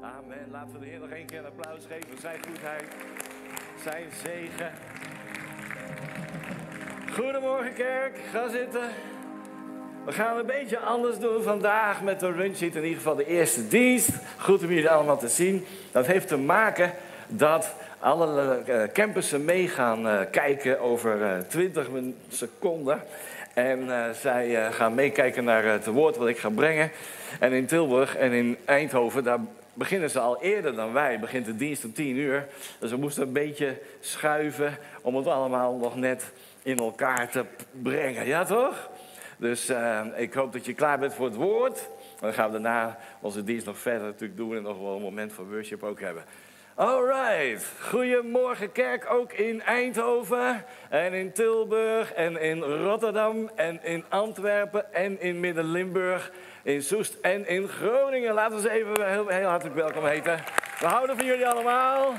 Amen. 0.00 0.50
Laten 0.50 0.72
we 0.72 0.78
de 0.78 0.86
Heer 0.86 0.98
nog 0.98 1.10
één 1.10 1.26
keer 1.26 1.38
een 1.38 1.44
applaus 1.44 1.82
geven. 1.88 2.20
Zijn 2.20 2.38
goedheid, 2.48 2.84
zijn 3.82 4.04
zegen. 4.24 4.72
Goedemorgen 7.12 7.74
kerk, 7.74 8.18
ga 8.32 8.48
zitten. 8.48 8.88
We 10.04 10.12
gaan 10.12 10.38
een 10.38 10.46
beetje 10.46 10.78
anders 10.78 11.18
doen 11.18 11.42
vandaag 11.42 12.02
met 12.02 12.20
de 12.20 12.32
lunchseat. 12.32 12.74
In 12.74 12.82
ieder 12.82 12.96
geval 12.96 13.14
de 13.14 13.26
eerste 13.26 13.68
dienst. 13.68 14.10
Goed 14.36 14.62
om 14.62 14.68
jullie 14.68 14.90
allemaal 14.90 15.18
te 15.18 15.28
zien. 15.28 15.66
Dat 15.92 16.06
heeft 16.06 16.28
te 16.28 16.36
maken 16.36 16.92
dat 17.26 17.74
alle 17.98 18.62
eh, 18.66 18.82
campussen 18.92 19.44
mee 19.44 19.68
gaan 19.68 20.08
eh, 20.08 20.20
kijken 20.30 20.80
over 20.80 21.44
20 21.48 21.86
eh, 21.86 21.92
seconden. 22.28 23.02
En 23.54 24.14
zij 24.14 24.72
gaan 24.72 24.94
meekijken 24.94 25.44
naar 25.44 25.64
het 25.64 25.86
woord 25.86 26.16
wat 26.16 26.28
ik 26.28 26.38
ga 26.38 26.48
brengen. 26.48 26.90
En 27.40 27.52
in 27.52 27.66
Tilburg 27.66 28.16
en 28.16 28.32
in 28.32 28.56
Eindhoven, 28.64 29.24
daar 29.24 29.38
beginnen 29.78 30.10
ze 30.10 30.18
al 30.18 30.42
eerder 30.42 30.74
dan 30.74 30.92
wij. 30.92 31.18
Begint 31.18 31.46
de 31.46 31.56
dienst 31.56 31.84
om 31.84 31.92
10 31.92 32.16
uur. 32.16 32.46
Dus 32.78 32.90
we 32.90 32.96
moesten 32.96 33.22
een 33.22 33.32
beetje 33.32 33.78
schuiven 34.00 34.78
om 35.02 35.16
het 35.16 35.26
allemaal 35.26 35.76
nog 35.76 35.96
net 35.96 36.32
in 36.62 36.76
elkaar 36.76 37.30
te 37.30 37.44
brengen. 37.70 38.26
Ja, 38.26 38.44
toch? 38.44 38.90
Dus 39.36 39.70
uh, 39.70 40.00
ik 40.16 40.34
hoop 40.34 40.52
dat 40.52 40.66
je 40.66 40.74
klaar 40.74 40.98
bent 40.98 41.14
voor 41.14 41.26
het 41.26 41.34
woord. 41.34 41.88
Dan 42.20 42.32
gaan 42.32 42.46
we 42.46 42.52
daarna 42.52 42.98
onze 43.20 43.44
dienst 43.44 43.66
nog 43.66 43.78
verder 43.78 44.06
natuurlijk 44.06 44.38
doen 44.38 44.56
en 44.56 44.62
nog 44.62 44.78
wel 44.78 44.96
een 44.96 45.02
moment 45.02 45.32
van 45.32 45.50
worship 45.50 45.82
ook 45.82 46.00
hebben. 46.00 46.24
Alright, 46.74 47.66
goedemorgen 47.80 48.72
kerk 48.72 49.10
ook 49.10 49.32
in 49.32 49.62
Eindhoven 49.62 50.64
en 50.88 51.12
in 51.12 51.32
Tilburg 51.32 52.12
en 52.12 52.40
in 52.40 52.62
Rotterdam 52.62 53.50
en 53.54 53.84
in 53.84 54.04
Antwerpen 54.08 54.92
en 54.92 55.20
in 55.20 55.40
Midden-Limburg, 55.40 56.32
in 56.68 56.82
Soest 56.82 57.16
en 57.20 57.48
in 57.48 57.68
Groningen. 57.68 58.34
Laten 58.34 58.56
we 58.56 58.62
ze 58.62 58.70
even 58.70 59.10
heel, 59.10 59.28
heel 59.28 59.48
hartelijk 59.48 59.76
welkom 59.76 60.04
heten. 60.04 60.40
We 60.80 60.86
houden 60.86 61.16
van 61.16 61.26
jullie 61.26 61.48
allemaal. 61.48 62.12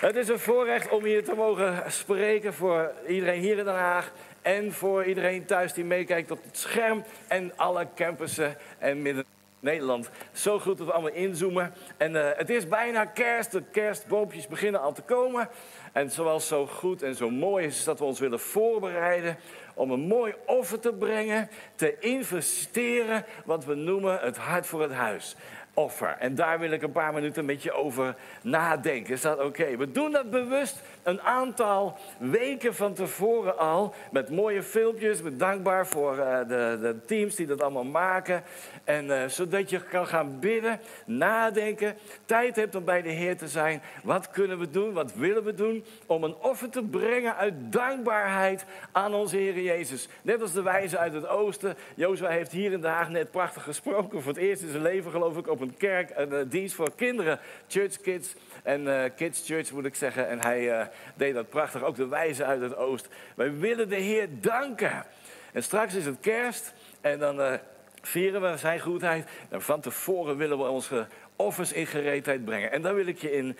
Het 0.00 0.16
is 0.16 0.28
een 0.28 0.38
voorrecht 0.38 0.88
om 0.88 1.04
hier 1.04 1.24
te 1.24 1.34
mogen 1.34 1.92
spreken 1.92 2.54
voor 2.54 2.92
iedereen 3.08 3.40
hier 3.40 3.58
in 3.58 3.64
Den 3.64 3.74
Haag 3.74 4.12
en 4.42 4.72
voor 4.72 5.04
iedereen 5.04 5.44
thuis 5.44 5.72
die 5.72 5.84
meekijkt 5.84 6.30
op 6.30 6.42
het 6.42 6.58
scherm. 6.58 7.04
En 7.28 7.52
alle 7.56 7.86
campussen 7.94 8.56
en 8.78 9.02
midden 9.02 9.24
Nederland. 9.60 10.10
Zo 10.32 10.58
goed 10.58 10.78
dat 10.78 10.86
we 10.86 10.92
allemaal 10.92 11.12
inzoomen. 11.12 11.72
En 11.96 12.14
uh, 12.14 12.28
het 12.34 12.50
is 12.50 12.68
bijna 12.68 13.04
kerst. 13.04 13.52
De 13.52 13.62
kerstboompjes 13.72 14.46
beginnen 14.46 14.80
al 14.80 14.92
te 14.92 15.02
komen. 15.02 15.48
En 15.92 16.10
zoals 16.10 16.46
zo 16.46 16.66
goed 16.66 17.02
en 17.02 17.14
zo 17.14 17.30
mooi 17.30 17.66
is, 17.66 17.78
is 17.78 17.84
dat 17.84 17.98
we 17.98 18.04
ons 18.04 18.20
willen 18.20 18.40
voorbereiden 18.40 19.38
om 19.74 19.90
een 19.90 20.00
mooi 20.00 20.34
offer 20.46 20.80
te 20.80 20.92
brengen, 20.92 21.48
te 21.74 21.98
investeren, 21.98 23.24
wat 23.44 23.64
we 23.64 23.74
noemen 23.74 24.18
het 24.18 24.36
hart 24.36 24.66
voor 24.66 24.82
het 24.82 24.92
huis 24.92 25.36
offer. 25.74 26.16
En 26.18 26.34
daar 26.34 26.58
wil 26.58 26.70
ik 26.70 26.82
een 26.82 26.92
paar 26.92 27.12
minuten 27.12 27.44
met 27.44 27.62
je 27.62 27.72
over 27.72 28.14
nadenken. 28.42 29.14
Is 29.14 29.20
dat 29.20 29.44
oké? 29.44 29.76
We 29.76 29.90
doen 29.90 30.12
dat 30.12 30.30
bewust 30.30 30.82
een 31.02 31.20
aantal 31.20 31.98
weken 32.18 32.74
van 32.74 32.94
tevoren 32.94 33.58
al. 33.58 33.94
Met 34.10 34.30
mooie 34.30 34.62
filmpjes. 34.62 35.22
Ben 35.22 35.38
dankbaar 35.38 35.86
voor 35.86 36.16
uh, 36.16 36.38
de, 36.38 36.78
de, 36.80 36.96
teams 37.06 37.34
die 37.34 37.46
dat 37.46 37.62
allemaal 37.62 37.84
maken. 37.84 38.42
En 38.84 39.04
uh, 39.04 39.24
zodat 39.26 39.70
je 39.70 39.80
kan 39.80 40.06
gaan 40.06 40.38
bidden, 40.40 40.80
nadenken. 41.06 41.96
Tijd 42.24 42.56
hebt 42.56 42.74
om 42.74 42.84
bij 42.84 43.02
de 43.02 43.08
Heer 43.08 43.36
te 43.36 43.48
zijn. 43.48 43.82
Wat 44.02 44.30
kunnen 44.30 44.58
we 44.58 44.70
doen? 44.70 44.92
Wat 44.92 45.14
willen 45.14 45.44
we 45.44 45.54
doen? 45.54 45.84
Om 46.06 46.24
een 46.24 46.34
offer 46.34 46.70
te 46.70 46.82
brengen 46.82 47.36
uit 47.36 47.54
dankbaarheid 47.56 48.64
aan 48.92 49.14
onze 49.14 49.36
Heer 49.36 49.60
Jezus. 49.60 50.08
Net 50.22 50.42
als 50.42 50.52
de 50.52 50.62
wijze 50.62 50.98
uit 50.98 51.12
het 51.12 51.28
oosten. 51.28 51.76
Jozua 51.94 52.28
heeft 52.28 52.52
hier 52.52 52.72
in 52.72 52.80
de 52.80 52.86
Haag 52.86 53.08
net 53.08 53.30
prachtig 53.30 53.62
gesproken. 53.62 54.22
Voor 54.22 54.32
het 54.32 54.42
eerst 54.42 54.62
in 54.62 54.70
zijn 54.70 54.82
leven 54.82 55.10
geloof 55.10 55.36
ik 55.36 55.48
op 55.48 55.59
een 55.60 55.76
kerk. 55.76 56.10
Een 56.14 56.32
uh, 56.32 56.40
dienst 56.48 56.74
voor 56.74 56.94
kinderen. 56.96 57.38
Church 57.68 58.00
Kids. 58.00 58.34
En 58.62 58.82
uh, 58.82 59.02
Kids 59.16 59.46
Church 59.46 59.72
moet 59.72 59.84
ik 59.84 59.94
zeggen. 59.94 60.28
En 60.28 60.40
hij 60.40 60.80
uh, 60.80 60.86
deed 61.14 61.34
dat 61.34 61.48
prachtig. 61.48 61.82
Ook 61.82 61.96
de 61.96 62.08
wijze 62.08 62.44
uit 62.44 62.60
het 62.60 62.76
oost. 62.76 63.08
Wij 63.34 63.58
willen 63.58 63.88
de 63.88 63.96
Heer 63.96 64.28
danken. 64.30 65.04
En 65.52 65.62
straks 65.62 65.94
is 65.94 66.04
het 66.04 66.20
kerst. 66.20 66.72
En 67.00 67.18
dan 67.18 67.58
vieren 68.02 68.50
we 68.50 68.56
zijn 68.56 68.80
goedheid. 68.80 69.28
En 69.48 69.62
van 69.62 69.80
tevoren 69.80 70.36
willen 70.36 70.58
we 70.58 70.64
onze 70.64 71.06
offers 71.36 71.72
in 71.72 71.86
gereedheid 71.86 72.44
brengen. 72.44 72.72
En 72.72 72.82
daar 72.82 72.94
wil 72.94 73.06
ik 73.06 73.18
je 73.18 73.32
in 73.32 73.56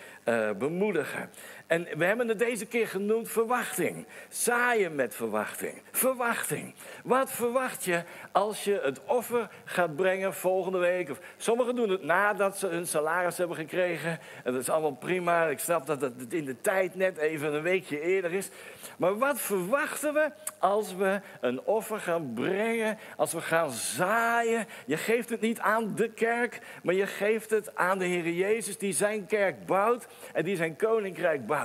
bemoedigen. 0.58 1.30
En 1.70 1.86
we 1.96 2.04
hebben 2.04 2.28
het 2.28 2.38
deze 2.38 2.66
keer 2.66 2.88
genoemd 2.88 3.28
verwachting. 3.28 4.06
Zaaien 4.28 4.94
met 4.94 5.14
verwachting. 5.14 5.82
Verwachting. 5.90 6.74
Wat 7.04 7.32
verwacht 7.32 7.84
je 7.84 8.02
als 8.32 8.64
je 8.64 8.80
het 8.82 9.00
offer 9.04 9.48
gaat 9.64 9.96
brengen 9.96 10.34
volgende 10.34 10.78
week? 10.78 11.10
Of, 11.10 11.18
sommigen 11.36 11.74
doen 11.74 11.90
het 11.90 12.02
nadat 12.02 12.58
ze 12.58 12.66
hun 12.66 12.86
salaris 12.86 13.36
hebben 13.36 13.56
gekregen. 13.56 14.18
En 14.44 14.52
dat 14.52 14.60
is 14.60 14.70
allemaal 14.70 14.96
prima. 14.96 15.46
Ik 15.46 15.58
snap 15.58 15.86
dat 15.86 16.00
het 16.00 16.32
in 16.32 16.44
de 16.44 16.60
tijd 16.60 16.94
net 16.94 17.16
even 17.16 17.54
een 17.54 17.62
weekje 17.62 18.00
eerder 18.00 18.32
is. 18.32 18.48
Maar 18.96 19.18
wat 19.18 19.40
verwachten 19.40 20.14
we 20.14 20.30
als 20.58 20.94
we 20.94 21.20
een 21.40 21.60
offer 21.60 21.98
gaan 21.98 22.32
brengen? 22.34 22.98
Als 23.16 23.32
we 23.32 23.40
gaan 23.40 23.70
zaaien? 23.70 24.66
Je 24.86 24.96
geeft 24.96 25.28
het 25.28 25.40
niet 25.40 25.60
aan 25.60 25.94
de 25.94 26.08
kerk, 26.08 26.60
maar 26.82 26.94
je 26.94 27.06
geeft 27.06 27.50
het 27.50 27.76
aan 27.76 27.98
de 27.98 28.04
Heer 28.04 28.28
Jezus 28.28 28.78
die 28.78 28.92
zijn 28.92 29.26
kerk 29.26 29.66
bouwt 29.66 30.06
en 30.32 30.44
die 30.44 30.56
zijn 30.56 30.76
koninkrijk 30.76 31.46
bouwt. 31.46 31.58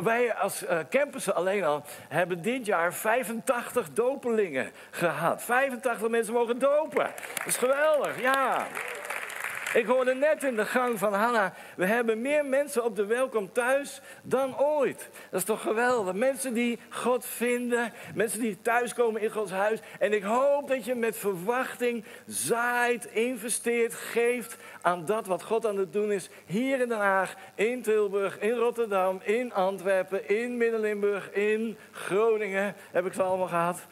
Wij 0.00 0.34
als 0.34 0.62
uh, 0.62 0.78
campussen 0.90 1.34
alleen 1.34 1.64
al 1.64 1.82
hebben 2.08 2.42
dit 2.42 2.66
jaar 2.66 2.94
85 2.94 3.92
dopelingen 3.92 4.70
gehad. 4.90 5.42
85 5.42 6.08
mensen 6.08 6.34
mogen 6.34 6.58
dopen. 6.58 7.10
Dat 7.36 7.46
is 7.46 7.56
geweldig, 7.56 8.20
ja. 8.20 8.66
Ik 9.74 9.86
hoorde 9.86 10.14
net 10.14 10.44
in 10.44 10.56
de 10.56 10.64
gang 10.64 10.98
van 10.98 11.12
Hanna, 11.12 11.52
we 11.76 11.86
hebben 11.86 12.20
meer 12.20 12.44
mensen 12.44 12.84
op 12.84 12.96
de 12.96 13.06
welkom 13.06 13.52
thuis 13.52 14.00
dan 14.22 14.58
ooit. 14.58 15.08
Dat 15.30 15.40
is 15.40 15.46
toch 15.46 15.62
geweldig. 15.62 16.14
Mensen 16.14 16.54
die 16.54 16.78
God 16.88 17.26
vinden, 17.26 17.92
mensen 18.14 18.40
die 18.40 18.58
thuiskomen 18.62 19.20
in 19.20 19.30
Gods 19.30 19.50
huis. 19.50 19.80
En 19.98 20.12
ik 20.12 20.22
hoop 20.22 20.68
dat 20.68 20.84
je 20.84 20.94
met 20.94 21.16
verwachting 21.16 22.04
zaait, 22.26 23.04
investeert, 23.04 23.94
geeft 23.94 24.56
aan 24.80 25.04
dat 25.04 25.26
wat 25.26 25.42
God 25.42 25.66
aan 25.66 25.76
het 25.76 25.92
doen 25.92 26.12
is. 26.12 26.28
Hier 26.46 26.80
in 26.80 26.88
Den 26.88 26.98
Haag, 26.98 27.34
in 27.54 27.82
Tilburg, 27.82 28.38
in 28.38 28.56
Rotterdam, 28.56 29.20
in 29.22 29.52
Antwerpen, 29.52 30.28
in 30.28 30.56
Midden-Limburg, 30.56 31.30
in 31.32 31.76
Groningen. 31.90 32.74
Heb 32.90 33.06
ik 33.06 33.12
ze 33.12 33.22
allemaal 33.22 33.48
gehad? 33.48 33.86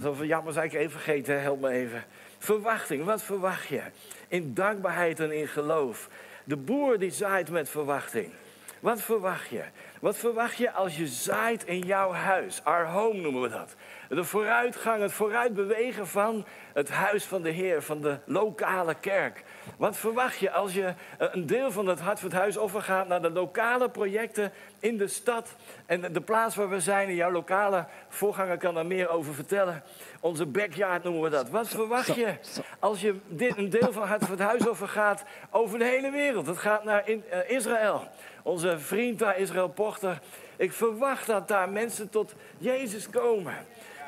Zoveel 0.00 0.26
jammer 0.26 0.52
zei 0.52 0.66
ik 0.66 0.72
even 0.72 0.90
vergeten, 0.90 1.42
help 1.42 1.60
me 1.60 1.68
even. 1.68 2.04
Verwachting, 2.38 3.04
wat 3.04 3.22
verwacht 3.22 3.66
je? 3.66 3.82
In 4.28 4.54
dankbaarheid 4.54 5.20
en 5.20 5.32
in 5.32 5.48
geloof. 5.48 6.08
De 6.44 6.56
boer 6.56 6.98
die 6.98 7.10
zaait 7.10 7.50
met 7.50 7.68
verwachting. 7.68 8.32
Wat 8.80 9.02
verwacht 9.02 9.48
je? 9.48 9.62
Wat 10.00 10.16
verwacht 10.16 10.56
je 10.56 10.70
als 10.70 10.96
je 10.96 11.06
zaait 11.06 11.64
in 11.64 11.78
jouw 11.78 12.12
huis? 12.12 12.64
Our 12.64 12.86
home 12.86 13.20
noemen 13.20 13.42
we 13.42 13.48
dat. 13.48 13.74
De 14.08 14.24
vooruitgang, 14.24 15.02
het 15.02 15.12
vooruitbewegen 15.12 16.06
van 16.06 16.46
het 16.72 16.90
huis 16.90 17.24
van 17.24 17.42
de 17.42 17.50
Heer, 17.50 17.82
van 17.82 18.00
de 18.00 18.18
lokale 18.24 18.94
kerk. 19.00 19.44
Wat 19.76 19.96
verwacht 19.96 20.38
je 20.38 20.50
als 20.50 20.74
je 20.74 20.84
eh, 21.18 21.28
een 21.32 21.46
deel 21.46 21.72
van 21.72 21.86
het 21.86 22.00
hart 22.00 22.20
van 22.20 22.28
het 22.28 22.38
huis 22.38 22.58
overgaat 22.58 23.08
naar 23.08 23.22
de 23.22 23.30
lokale 23.30 23.90
projecten 23.90 24.52
in 24.80 24.96
de 24.96 25.08
stad 25.08 25.54
en 25.86 26.12
de 26.12 26.20
plaats 26.20 26.56
waar 26.56 26.68
we 26.68 26.80
zijn? 26.80 27.08
En 27.08 27.14
jouw 27.14 27.30
lokale 27.30 27.86
voorganger 28.08 28.56
kan 28.56 28.74
daar 28.74 28.86
meer 28.86 29.08
over 29.08 29.34
vertellen. 29.34 29.82
Onze 30.20 30.46
backyard 30.46 31.02
noemen 31.02 31.22
we 31.22 31.28
dat. 31.28 31.50
Wat 31.50 31.68
verwacht 31.68 32.14
je 32.14 32.34
als 32.78 33.00
je 33.00 33.14
dit, 33.28 33.56
een 33.56 33.70
deel 33.70 33.92
van 33.92 34.02
het 34.02 34.10
hart 34.10 34.22
van 34.22 34.30
het 34.30 34.40
huis 34.40 34.68
overgaat 34.68 35.24
over 35.50 35.78
de 35.78 35.84
hele 35.84 36.10
wereld? 36.10 36.46
Het 36.46 36.58
gaat 36.58 36.84
naar 36.84 37.08
in, 37.08 37.24
uh, 37.32 37.50
Israël. 37.50 38.08
Onze 38.42 38.78
vriend 38.78 39.18
daar, 39.18 39.38
Israël 39.38 39.68
Pochter. 39.68 40.20
Ik 40.56 40.72
verwacht 40.72 41.26
dat 41.26 41.48
daar 41.48 41.68
mensen 41.68 42.10
tot 42.10 42.34
Jezus 42.58 43.10
komen. 43.10 43.54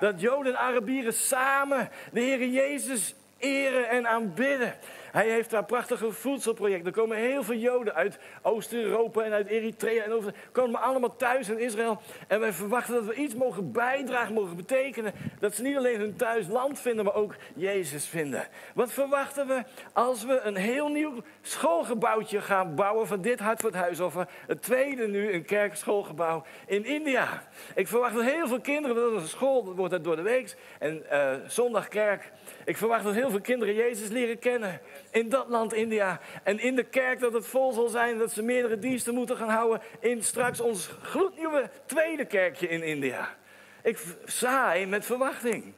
Dat 0.00 0.20
Joden 0.20 0.52
en 0.52 0.58
Arabieren 0.58 1.12
samen 1.12 1.88
de 2.12 2.20
Heer 2.20 2.46
Jezus 2.46 3.14
eren 3.38 3.88
en 3.88 4.06
aanbidden. 4.06 4.74
Hij 5.12 5.28
heeft 5.28 5.50
daar 5.50 5.64
prachtige 5.64 6.12
voedselprojecten. 6.12 6.86
Er 6.86 6.92
komen 6.92 7.16
heel 7.16 7.42
veel 7.42 7.56
Joden 7.56 7.94
uit 7.94 8.18
Oost-Europa 8.42 9.22
en 9.22 9.32
uit 9.32 9.46
Eritrea. 9.46 10.04
En 10.04 10.12
over, 10.12 10.34
komen 10.52 10.80
allemaal 10.80 11.16
thuis 11.16 11.48
in 11.48 11.58
Israël. 11.58 12.00
En 12.26 12.40
wij 12.40 12.52
verwachten 12.52 12.94
dat 12.94 13.04
we 13.04 13.14
iets 13.14 13.34
mogen 13.34 13.72
bijdragen, 13.72 14.34
mogen 14.34 14.56
betekenen. 14.56 15.12
Dat 15.38 15.54
ze 15.54 15.62
niet 15.62 15.76
alleen 15.76 16.00
hun 16.00 16.16
thuisland 16.16 16.80
vinden, 16.80 17.04
maar 17.04 17.14
ook 17.14 17.34
Jezus 17.54 18.06
vinden. 18.06 18.48
Wat 18.74 18.92
verwachten 18.92 19.46
we 19.46 19.62
als 19.92 20.24
we 20.24 20.40
een 20.40 20.56
heel 20.56 20.88
nieuw 20.88 21.22
schoolgebouwtje 21.42 22.40
gaan 22.40 22.74
bouwen 22.74 23.06
van 23.06 23.20
dit 23.20 23.38
hart 23.38 23.60
voor 23.60 24.26
het 24.46 24.62
tweede 24.62 25.08
nu, 25.08 25.32
een 25.32 25.44
kerkschoolgebouw 25.44 26.44
in 26.66 26.84
India. 26.84 27.42
Ik 27.74 27.88
verwacht 27.88 28.14
dat 28.14 28.24
heel 28.24 28.48
veel 28.48 28.60
kinderen, 28.60 28.96
dat 28.96 29.12
is 29.12 29.22
een 29.22 29.28
school, 29.28 29.64
dat 29.64 29.74
wordt 29.74 30.04
door 30.04 30.16
de 30.16 30.22
week. 30.22 30.56
En 30.78 31.04
uh, 31.12 31.32
zondagkerk. 31.46 32.32
Ik 32.66 32.76
verwacht 32.76 33.04
dat 33.04 33.14
heel 33.14 33.30
veel 33.30 33.40
kinderen 33.40 33.74
Jezus 33.74 34.08
leren 34.08 34.38
kennen 34.38 34.80
in 35.10 35.28
dat 35.28 35.48
land 35.48 35.72
India. 35.72 36.20
En 36.42 36.58
in 36.58 36.76
de 36.76 36.84
kerk 36.84 37.20
dat 37.20 37.32
het 37.32 37.46
vol 37.46 37.72
zal 37.72 37.88
zijn, 37.88 38.18
dat 38.18 38.32
ze 38.32 38.42
meerdere 38.42 38.78
diensten 38.78 39.14
moeten 39.14 39.36
gaan 39.36 39.48
houden 39.48 39.82
in 40.00 40.22
straks 40.22 40.60
ons 40.60 40.90
gloednieuwe 41.02 41.70
tweede 41.86 42.24
kerkje 42.24 42.68
in 42.68 42.82
India. 42.82 43.34
Ik 43.82 43.98
saai 44.24 44.86
met 44.86 45.04
verwachting. 45.04 45.72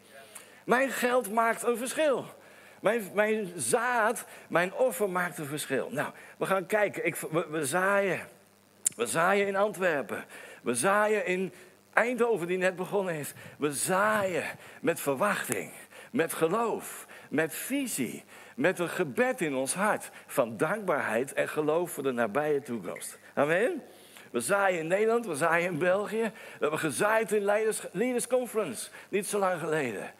Mijn 0.64 0.90
geld 0.90 1.32
maakt 1.32 1.62
een 1.62 1.76
verschil. 1.76 2.24
Mijn, 2.80 3.10
mijn 3.14 3.52
zaad, 3.56 4.24
mijn 4.48 4.74
offer 4.74 5.10
maakt 5.10 5.38
een 5.38 5.46
verschil. 5.46 5.88
Nou, 5.90 6.12
we 6.38 6.46
gaan 6.46 6.66
kijken. 6.66 7.06
Ik, 7.06 7.16
we, 7.16 7.46
we 7.50 7.66
zaaien. 7.66 8.20
We 8.96 9.06
zaaien 9.06 9.46
in 9.46 9.56
Antwerpen. 9.56 10.24
We 10.62 10.74
zaaien 10.74 11.26
in 11.26 11.52
Eindhoven, 11.92 12.46
die 12.46 12.58
net 12.58 12.76
begonnen 12.76 13.14
is. 13.14 13.32
We 13.58 13.72
zaaien 13.72 14.44
met 14.80 15.00
verwachting, 15.00 15.72
met 16.12 16.32
geloof, 16.32 17.06
met 17.30 17.54
visie, 17.54 18.24
met 18.56 18.78
een 18.78 18.88
gebed 18.88 19.40
in 19.40 19.54
ons 19.54 19.74
hart 19.74 20.10
van 20.26 20.56
dankbaarheid 20.56 21.32
en 21.32 21.48
geloof 21.48 21.90
voor 21.90 22.02
de 22.02 22.12
nabije 22.12 22.62
toekomst. 22.62 23.18
Amen. 23.34 23.82
We 24.30 24.40
zaaien 24.40 24.80
in 24.80 24.86
Nederland, 24.86 25.26
we 25.26 25.34
zaaien 25.34 25.72
in 25.72 25.78
België. 25.78 26.22
We 26.22 26.58
hebben 26.60 26.78
gezaaid 26.78 27.32
in 27.32 27.44
Leaders, 27.44 27.80
Leaders 27.92 28.26
Conference, 28.26 28.90
niet 29.08 29.26
zo 29.26 29.38
lang 29.38 29.60
geleden. 29.60 30.12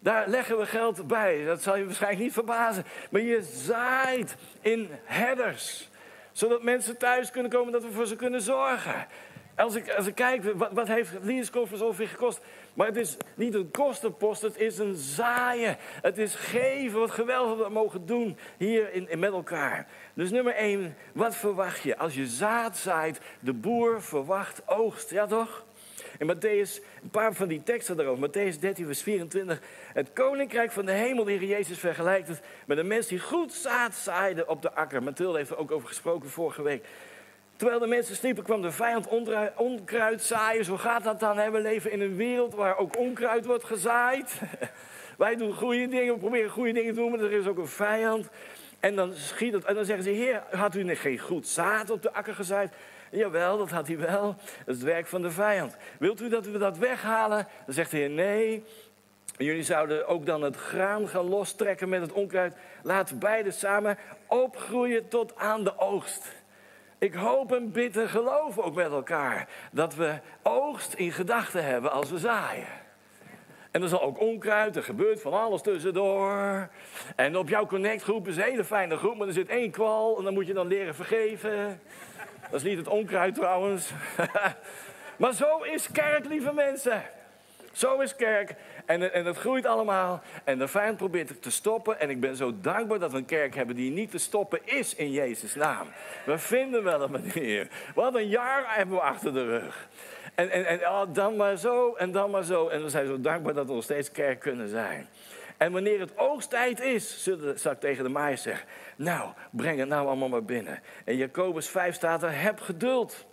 Daar 0.00 0.28
leggen 0.28 0.58
we 0.58 0.66
geld 0.66 1.06
bij. 1.06 1.44
Dat 1.44 1.62
zal 1.62 1.76
je 1.76 1.84
waarschijnlijk 1.84 2.22
niet 2.22 2.32
verbazen. 2.32 2.84
Maar 3.10 3.20
je 3.20 3.42
zaait 3.42 4.36
in 4.60 4.90
headers. 5.04 5.88
Zodat 6.32 6.62
mensen 6.62 6.96
thuis 6.96 7.30
kunnen 7.30 7.50
komen, 7.50 7.72
dat 7.72 7.82
we 7.82 7.90
voor 7.90 8.06
ze 8.06 8.16
kunnen 8.16 8.42
zorgen. 8.42 9.06
Als 9.56 9.74
ik, 9.74 9.90
als 9.90 10.06
ik 10.06 10.14
kijk, 10.14 10.52
wat, 10.54 10.72
wat 10.72 10.88
heeft 10.88 11.12
Leaders 11.22 11.50
Conference 11.50 11.84
ongeveer 11.84 12.08
gekost? 12.08 12.40
Maar 12.78 12.86
het 12.86 12.96
is 12.96 13.16
niet 13.34 13.54
een 13.54 13.70
kostenpost, 13.70 14.42
het 14.42 14.58
is 14.58 14.78
een 14.78 14.94
zaaien. 14.94 15.76
Het 15.80 16.18
is 16.18 16.34
geven, 16.34 16.98
wat 16.98 17.10
geweldig 17.10 17.66
we 17.66 17.72
mogen 17.72 18.06
doen 18.06 18.38
hier 18.56 18.92
in, 18.92 19.08
in 19.08 19.18
met 19.18 19.32
elkaar. 19.32 19.86
Dus 20.14 20.30
nummer 20.30 20.54
één, 20.54 20.96
wat 21.12 21.36
verwacht 21.36 21.82
je? 21.82 21.96
Als 21.96 22.14
je 22.14 22.26
zaad 22.26 22.76
zaait, 22.76 23.20
de 23.40 23.52
boer 23.52 24.02
verwacht 24.02 24.62
oogst, 24.66 25.10
ja 25.10 25.26
toch? 25.26 25.64
In 26.18 26.34
Matthäus, 26.34 26.82
een 27.02 27.10
paar 27.10 27.34
van 27.34 27.48
die 27.48 27.62
teksten 27.62 27.96
daarover. 27.96 28.28
Matthäus 28.28 28.58
13, 28.58 28.86
vers 28.86 29.02
24. 29.02 29.60
Het 29.92 30.12
koninkrijk 30.12 30.72
van 30.72 30.86
de 30.86 30.92
hemel, 30.92 31.24
de 31.24 31.32
Heer 31.32 31.44
Jezus 31.44 31.78
vergelijkt 31.78 32.28
het 32.28 32.40
met 32.66 32.78
een 32.78 32.86
mens 32.86 33.06
die 33.06 33.20
goed 33.20 33.52
zaad 33.52 33.94
zaaide 33.94 34.46
op 34.46 34.62
de 34.62 34.72
akker. 34.72 35.02
Mathilde 35.02 35.38
heeft 35.38 35.50
er 35.50 35.58
ook 35.58 35.70
over 35.70 35.88
gesproken 35.88 36.30
vorige 36.30 36.62
week. 36.62 36.84
Terwijl 37.58 37.78
de 37.80 37.86
mensen 37.86 38.16
sliepen, 38.16 38.44
kwam 38.44 38.62
de 38.62 38.70
vijand 38.70 39.08
onkruid 39.56 40.22
zaaien. 40.22 40.64
Zo 40.64 40.76
gaat 40.76 41.04
dat 41.04 41.20
dan. 41.20 41.50
We 41.50 41.60
leven 41.60 41.90
in 41.90 42.00
een 42.00 42.16
wereld 42.16 42.54
waar 42.54 42.76
ook 42.76 42.96
onkruid 42.98 43.46
wordt 43.46 43.64
gezaaid. 43.64 44.40
Wij 45.18 45.36
doen 45.36 45.52
goede 45.54 45.88
dingen, 45.88 46.12
we 46.12 46.18
proberen 46.18 46.50
goede 46.50 46.72
dingen 46.72 46.94
te 46.94 47.00
doen, 47.00 47.10
maar 47.10 47.20
er 47.20 47.32
is 47.32 47.46
ook 47.46 47.58
een 47.58 47.66
vijand. 47.66 48.28
En 48.80 48.94
dan 48.94 49.14
schiet 49.14 49.52
het. 49.52 49.64
En 49.64 49.74
dan 49.74 49.84
zeggen 49.84 50.04
ze: 50.04 50.10
Heer, 50.10 50.42
had 50.50 50.74
u 50.74 50.94
geen 50.94 51.18
goed 51.18 51.46
zaad 51.46 51.90
op 51.90 52.02
de 52.02 52.12
akker 52.12 52.34
gezaaid? 52.34 52.72
Jawel, 53.10 53.58
dat 53.58 53.70
had 53.70 53.86
hij 53.86 53.98
wel. 53.98 54.26
Dat 54.64 54.74
is 54.74 54.74
het 54.74 54.82
werk 54.82 55.06
van 55.06 55.22
de 55.22 55.30
vijand. 55.30 55.76
Wilt 55.98 56.20
u 56.20 56.28
dat 56.28 56.46
we 56.46 56.58
dat 56.58 56.78
weghalen? 56.78 57.46
Dan 57.64 57.74
zegt 57.74 57.90
de 57.90 57.96
Heer: 57.96 58.10
Nee. 58.10 58.64
Jullie 59.36 59.62
zouden 59.62 60.06
ook 60.06 60.26
dan 60.26 60.42
het 60.42 60.56
graan 60.56 61.08
gaan 61.08 61.28
lostrekken 61.28 61.88
met 61.88 62.00
het 62.00 62.12
onkruid. 62.12 62.56
Laat 62.82 63.18
beide 63.18 63.50
samen 63.50 63.98
opgroeien 64.26 65.08
tot 65.08 65.36
aan 65.36 65.64
de 65.64 65.78
oogst. 65.78 66.37
Ik 66.98 67.14
hoop 67.14 67.52
en 67.52 67.72
bid 67.72 67.96
en 67.96 68.08
geloof 68.08 68.58
ook 68.58 68.74
met 68.74 68.90
elkaar 68.90 69.48
dat 69.72 69.94
we 69.94 70.18
oogst 70.42 70.92
in 70.94 71.12
gedachten 71.12 71.64
hebben 71.64 71.92
als 71.92 72.10
we 72.10 72.18
zaaien. 72.18 72.86
En 73.70 73.82
er 73.82 73.88
zal 73.88 74.02
ook 74.02 74.20
onkruid, 74.20 74.76
er 74.76 74.82
gebeurt 74.82 75.20
van 75.20 75.32
alles 75.32 75.62
tussendoor. 75.62 76.68
En 77.16 77.36
op 77.36 77.48
jouw 77.48 77.66
connectgroep 77.66 78.28
is 78.28 78.36
een 78.36 78.42
hele 78.42 78.64
fijne 78.64 78.96
groep, 78.96 79.16
maar 79.16 79.26
er 79.26 79.32
zit 79.32 79.48
één 79.48 79.70
kwal 79.70 80.18
en 80.18 80.24
dan 80.24 80.34
moet 80.34 80.46
je 80.46 80.52
dan 80.52 80.66
leren 80.66 80.94
vergeven. 80.94 81.80
Dat 82.50 82.60
is 82.60 82.62
niet 82.62 82.78
het 82.78 82.88
onkruid 82.88 83.34
trouwens. 83.34 83.90
maar 85.18 85.32
zo 85.32 85.58
is 85.62 85.90
kerk, 85.90 86.24
lieve 86.24 86.52
mensen. 86.52 87.02
Zo 87.72 88.00
is 88.00 88.16
kerk. 88.16 88.54
En, 88.86 89.12
en 89.12 89.24
het 89.24 89.36
groeit 89.36 89.66
allemaal. 89.66 90.22
En 90.44 90.58
de 90.58 90.68
vijand 90.68 90.96
probeert 90.96 91.28
het 91.28 91.42
te 91.42 91.50
stoppen. 91.50 92.00
En 92.00 92.10
ik 92.10 92.20
ben 92.20 92.36
zo 92.36 92.52
dankbaar 92.60 92.98
dat 92.98 93.12
we 93.12 93.16
een 93.16 93.24
kerk 93.24 93.54
hebben 93.54 93.76
die 93.76 93.90
niet 93.90 94.10
te 94.10 94.18
stoppen 94.18 94.60
is 94.64 94.94
in 94.94 95.10
Jezus' 95.10 95.54
naam. 95.54 95.86
We 96.24 96.38
vinden 96.38 96.84
wel 96.84 97.02
een 97.02 97.10
manier. 97.10 97.68
Wat 97.94 98.14
een 98.14 98.28
jaar 98.28 98.76
hebben 98.76 98.94
we 98.94 99.00
achter 99.00 99.32
de 99.32 99.44
rug. 99.44 99.88
En, 100.34 100.50
en, 100.50 100.66
en 100.66 100.80
oh, 100.80 101.02
dan 101.12 101.36
maar 101.36 101.56
zo 101.56 101.94
en 101.94 102.12
dan 102.12 102.30
maar 102.30 102.44
zo. 102.44 102.68
En 102.68 102.82
we 102.82 102.88
zijn 102.88 103.06
zo 103.06 103.20
dankbaar 103.20 103.54
dat 103.54 103.66
we 103.66 103.72
nog 103.72 103.82
steeds 103.82 104.10
kerk 104.10 104.40
kunnen 104.40 104.68
zijn. 104.68 105.08
En 105.56 105.72
wanneer 105.72 106.00
het 106.00 106.18
oogsttijd 106.18 106.80
is, 106.80 107.28
zal 107.54 107.72
ik 107.72 107.80
tegen 107.80 108.12
de 108.12 108.36
zeggen... 108.36 108.66
Nou, 108.96 109.32
breng 109.50 109.78
het 109.78 109.88
nou 109.88 110.06
allemaal 110.06 110.28
maar 110.28 110.44
binnen. 110.44 110.80
En 111.04 111.16
Jacobus 111.16 111.68
5 111.68 111.94
staat 111.94 112.22
er, 112.22 112.40
heb 112.40 112.60
geduld. 112.60 113.26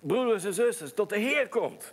Broeders 0.00 0.44
en 0.44 0.54
zusters, 0.54 0.94
tot 0.94 1.08
de 1.08 1.18
Heer 1.18 1.48
komt. 1.48 1.92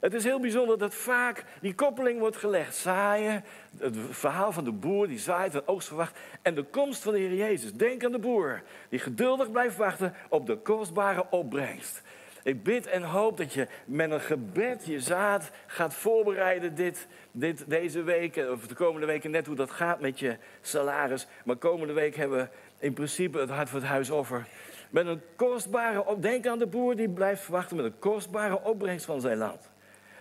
Het 0.00 0.14
is 0.14 0.24
heel 0.24 0.40
bijzonder 0.40 0.78
dat 0.78 0.94
vaak 0.94 1.44
die 1.60 1.74
koppeling 1.74 2.18
wordt 2.18 2.36
gelegd. 2.36 2.76
Zaaien, 2.76 3.44
het 3.78 3.96
verhaal 4.10 4.52
van 4.52 4.64
de 4.64 4.72
boer 4.72 5.08
die 5.08 5.18
zaait 5.18 5.54
en 5.54 5.68
oogst 5.68 5.88
verwacht. 5.88 6.18
En 6.42 6.54
de 6.54 6.62
komst 6.62 7.02
van 7.02 7.12
de 7.12 7.18
Heer 7.18 7.34
Jezus. 7.34 7.72
Denk 7.72 8.04
aan 8.04 8.12
de 8.12 8.18
boer 8.18 8.62
die 8.88 8.98
geduldig 8.98 9.50
blijft 9.50 9.76
wachten 9.76 10.14
op 10.28 10.46
de 10.46 10.56
kostbare 10.56 11.26
opbrengst. 11.30 12.02
Ik 12.42 12.62
bid 12.62 12.86
en 12.86 13.02
hoop 13.02 13.36
dat 13.36 13.52
je 13.52 13.66
met 13.84 14.10
een 14.10 14.20
gebed 14.20 14.86
je 14.86 15.00
zaad 15.00 15.50
gaat 15.66 15.94
voorbereiden 15.94 16.74
dit, 16.74 17.06
dit, 17.32 17.64
deze 17.66 18.02
week. 18.02 18.36
Of 18.36 18.66
de 18.66 18.74
komende 18.74 19.06
weken 19.06 19.30
net 19.30 19.46
hoe 19.46 19.56
dat 19.56 19.70
gaat 19.70 20.00
met 20.00 20.18
je 20.18 20.36
salaris. 20.60 21.26
Maar 21.44 21.56
komende 21.56 21.92
week 21.92 22.16
hebben 22.16 22.38
we 22.38 22.48
in 22.86 22.92
principe 22.92 23.38
het 23.38 23.50
hart 23.50 23.68
voor 23.68 23.80
het 23.80 23.88
huisoffer. 23.88 24.46
Met 24.90 25.06
een 25.06 25.22
kostbare. 25.36 26.20
Denk 26.20 26.46
aan 26.46 26.58
de 26.58 26.66
boer 26.66 26.96
die 26.96 27.08
blijft 27.08 27.48
wachten 27.48 27.76
met 27.76 27.84
een 27.84 27.98
kostbare 27.98 28.62
opbrengst 28.62 29.04
van 29.04 29.20
zijn 29.20 29.38
land 29.38 29.69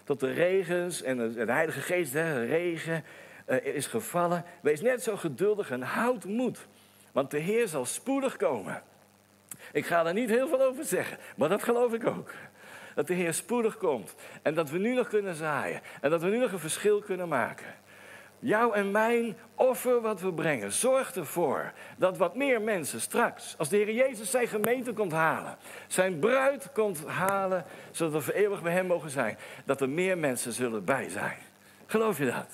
tot 0.09 0.19
de 0.19 0.31
regens 0.31 1.01
en 1.01 1.17
de 1.17 1.51
Heilige 1.51 1.81
Geest, 1.81 2.11
de 2.11 2.45
regen, 2.45 3.03
uh, 3.47 3.65
is 3.65 3.87
gevallen. 3.87 4.43
Wees 4.61 4.81
net 4.81 5.03
zo 5.03 5.17
geduldig 5.17 5.71
en 5.71 5.81
houd 5.81 6.25
moed, 6.25 6.67
want 7.11 7.31
de 7.31 7.37
Heer 7.37 7.67
zal 7.67 7.85
spoedig 7.85 8.37
komen. 8.37 8.83
Ik 9.71 9.85
ga 9.85 10.05
er 10.05 10.13
niet 10.13 10.29
heel 10.29 10.47
veel 10.47 10.61
over 10.61 10.83
zeggen, 10.83 11.17
maar 11.35 11.49
dat 11.49 11.63
geloof 11.63 11.93
ik 11.93 12.07
ook. 12.07 12.31
Dat 12.95 13.07
de 13.07 13.13
Heer 13.13 13.33
spoedig 13.33 13.77
komt 13.77 14.15
en 14.41 14.53
dat 14.53 14.69
we 14.69 14.77
nu 14.77 14.93
nog 14.93 15.07
kunnen 15.07 15.35
zaaien 15.35 15.81
en 16.01 16.09
dat 16.09 16.21
we 16.21 16.29
nu 16.29 16.37
nog 16.37 16.51
een 16.51 16.59
verschil 16.59 16.99
kunnen 16.99 17.27
maken. 17.27 17.75
Jouw 18.39 18.71
en 18.71 18.91
mijn 18.91 19.37
offer 19.55 20.01
wat 20.01 20.21
we 20.21 20.33
brengen, 20.33 20.71
zorgt 20.71 21.15
ervoor 21.15 21.71
dat 21.97 22.17
wat 22.17 22.35
meer 22.35 22.61
mensen 22.61 23.01
straks, 23.01 23.55
als 23.57 23.69
de 23.69 23.77
Heer 23.77 23.91
Jezus 23.91 24.31
zijn 24.31 24.47
gemeente 24.47 24.93
komt 24.93 25.11
halen, 25.11 25.57
zijn 25.87 26.19
bruid 26.19 26.71
komt 26.73 27.05
halen, 27.05 27.65
zodat 27.91 28.25
we 28.25 28.33
eeuwig 28.33 28.61
bij 28.61 28.71
Hem 28.71 28.85
mogen 28.85 29.09
zijn, 29.09 29.37
dat 29.65 29.81
er 29.81 29.89
meer 29.89 30.17
mensen 30.17 30.53
zullen 30.53 30.83
bij 30.83 31.09
zijn. 31.09 31.37
Geloof 31.85 32.17
je 32.17 32.25
dat? 32.25 32.47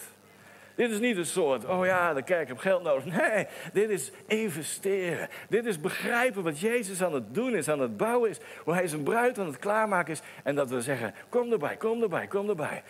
Dit 0.76 0.92
is 0.92 1.00
niet 1.00 1.18
een 1.18 1.26
soort, 1.26 1.66
oh 1.66 1.86
ja, 1.86 2.14
de 2.14 2.24
kerk 2.24 2.48
heeft 2.48 2.62
geld 2.62 2.84
nodig. 2.84 3.06
Nee, 3.06 3.48
dit 3.74 3.90
is 3.90 4.12
investeren. 4.28 5.30
Dit 5.50 5.66
is 5.66 5.80
begrijpen 5.80 6.44
wat 6.44 6.60
Jezus 6.60 7.04
aan 7.04 7.14
het 7.14 7.34
doen 7.34 7.56
is, 7.56 7.70
aan 7.70 7.80
het 7.80 7.98
bouwen 7.98 8.30
is. 8.30 8.40
Hoe 8.64 8.74
hij 8.74 8.88
zijn 8.88 9.04
bruid 9.04 9.40
aan 9.40 9.46
het 9.46 9.60
klaarmaken 9.60 10.14
is. 10.14 10.22
En 10.44 10.56
dat 10.56 10.70
we 10.70 10.82
zeggen, 10.82 11.14
kom 11.30 11.52
erbij, 11.52 11.78
kom 11.78 12.02
erbij, 12.02 12.28
kom 12.28 12.50
erbij. 12.50 12.84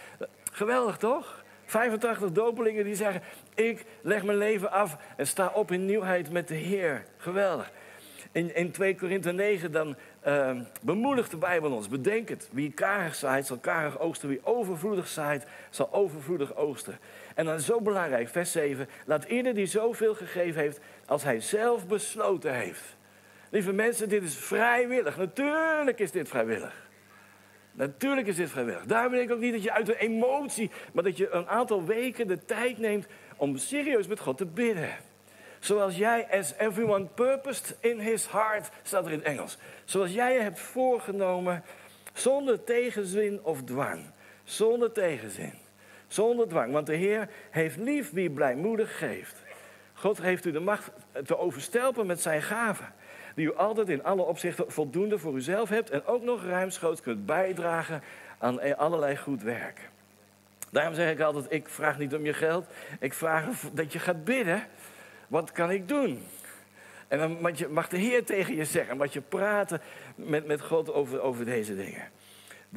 Geweldig 0.51 0.97
toch? 0.97 1.43
85 1.65 2.31
dopelingen 2.31 2.83
die 2.83 2.95
zeggen: 2.95 3.21
Ik 3.55 3.85
leg 4.01 4.23
mijn 4.23 4.37
leven 4.37 4.71
af 4.71 4.97
en 5.17 5.27
sta 5.27 5.51
op 5.53 5.71
in 5.71 5.85
nieuwheid 5.85 6.31
met 6.31 6.47
de 6.47 6.55
Heer. 6.55 7.05
Geweldig. 7.17 7.71
In, 8.31 8.55
in 8.55 8.71
2 8.71 8.95
Korinthe 8.95 9.31
9 9.31 9.71
dan 9.71 9.95
uh, 10.27 10.59
bemoedigt 10.81 11.31
de 11.31 11.37
Bijbel 11.37 11.71
ons. 11.71 11.87
Bedenk 11.87 12.29
het. 12.29 12.49
Wie 12.51 12.71
karig 12.71 13.15
zaait, 13.15 13.45
zal 13.45 13.57
karig 13.57 13.99
oogsten. 13.99 14.29
Wie 14.29 14.45
overvloedig 14.45 15.07
zaait, 15.07 15.45
zal 15.69 15.93
overvloedig 15.93 16.55
oogsten. 16.55 16.99
En 17.35 17.45
dan 17.45 17.59
zo 17.59 17.81
belangrijk, 17.81 18.29
vers 18.29 18.51
7. 18.51 18.89
Laat 19.05 19.23
ieder 19.23 19.53
die 19.53 19.65
zoveel 19.65 20.15
gegeven 20.15 20.61
heeft 20.61 20.79
als 21.05 21.23
hij 21.23 21.39
zelf 21.39 21.87
besloten 21.87 22.53
heeft. 22.53 22.95
Lieve 23.49 23.73
mensen, 23.73 24.09
dit 24.09 24.23
is 24.23 24.35
vrijwillig. 24.35 25.17
Natuurlijk 25.17 25.99
is 25.99 26.11
dit 26.11 26.27
vrijwillig. 26.27 26.84
Natuurlijk 27.75 28.27
is 28.27 28.35
dit 28.35 28.49
vrijwillig. 28.49 28.85
Daarom 28.85 29.11
wil 29.11 29.21
ik 29.21 29.31
ook 29.31 29.39
niet 29.39 29.53
dat 29.53 29.63
je 29.63 29.71
uit 29.71 29.85
de 29.85 29.97
emotie, 29.97 30.71
maar 30.93 31.03
dat 31.03 31.17
je 31.17 31.29
een 31.29 31.47
aantal 31.47 31.85
weken 31.85 32.27
de 32.27 32.45
tijd 32.45 32.77
neemt 32.77 33.07
om 33.35 33.57
serieus 33.57 34.07
met 34.07 34.19
God 34.19 34.37
te 34.37 34.45
bidden. 34.45 34.89
Zoals 35.59 35.97
jij, 35.97 36.27
as 36.31 36.53
everyone 36.57 37.05
purposed 37.05 37.77
in 37.79 37.99
his 37.99 38.31
heart, 38.31 38.69
staat 38.83 39.05
er 39.05 39.11
in 39.11 39.17
het 39.17 39.27
Engels. 39.27 39.57
Zoals 39.83 40.13
jij 40.13 40.33
je 40.33 40.39
hebt 40.39 40.59
voorgenomen, 40.59 41.63
zonder 42.13 42.63
tegenzin 42.63 43.39
of 43.43 43.63
dwang. 43.63 44.05
Zonder 44.43 44.91
tegenzin. 44.91 45.53
Zonder 46.07 46.47
dwang. 46.47 46.71
Want 46.71 46.85
de 46.85 46.95
Heer 46.95 47.29
heeft 47.49 47.77
lief 47.77 48.11
wie 48.11 48.29
blijmoedig 48.29 48.97
geeft. 48.97 49.43
God 49.93 50.21
heeft 50.21 50.45
u 50.45 50.51
de 50.51 50.59
macht 50.59 50.91
te 51.25 51.37
overstelpen 51.37 52.05
met 52.05 52.21
zijn 52.21 52.41
gaven 52.41 52.93
die 53.35 53.45
u 53.45 53.55
altijd 53.55 53.89
in 53.89 54.03
alle 54.03 54.21
opzichten 54.21 54.71
voldoende 54.71 55.19
voor 55.19 55.35
uzelf 55.35 55.69
hebt 55.69 55.89
en 55.89 56.05
ook 56.05 56.23
nog 56.23 56.45
ruimschoots 56.45 57.01
kunt 57.01 57.25
bijdragen 57.25 58.01
aan 58.37 58.77
allerlei 58.77 59.17
goed 59.17 59.43
werk. 59.43 59.89
Daarom 60.71 60.93
zeg 60.93 61.11
ik 61.11 61.19
altijd, 61.19 61.45
ik 61.49 61.69
vraag 61.69 61.97
niet 61.97 62.15
om 62.15 62.25
je 62.25 62.33
geld, 62.33 62.65
ik 62.99 63.13
vraag 63.13 63.45
dat 63.73 63.93
je 63.93 63.99
gaat 63.99 64.23
bidden. 64.23 64.63
Wat 65.27 65.51
kan 65.51 65.71
ik 65.71 65.87
doen? 65.87 66.23
En 67.07 67.19
dan 67.19 67.53
mag 67.69 67.87
de 67.87 67.97
Heer 67.97 68.25
tegen 68.25 68.55
je 68.55 68.65
zeggen, 68.65 68.97
wat 68.97 69.13
je 69.13 69.21
praten 69.21 69.81
met, 70.15 70.45
met 70.45 70.61
God 70.61 70.93
over, 70.93 71.21
over 71.21 71.45
deze 71.45 71.75
dingen. 71.75 72.09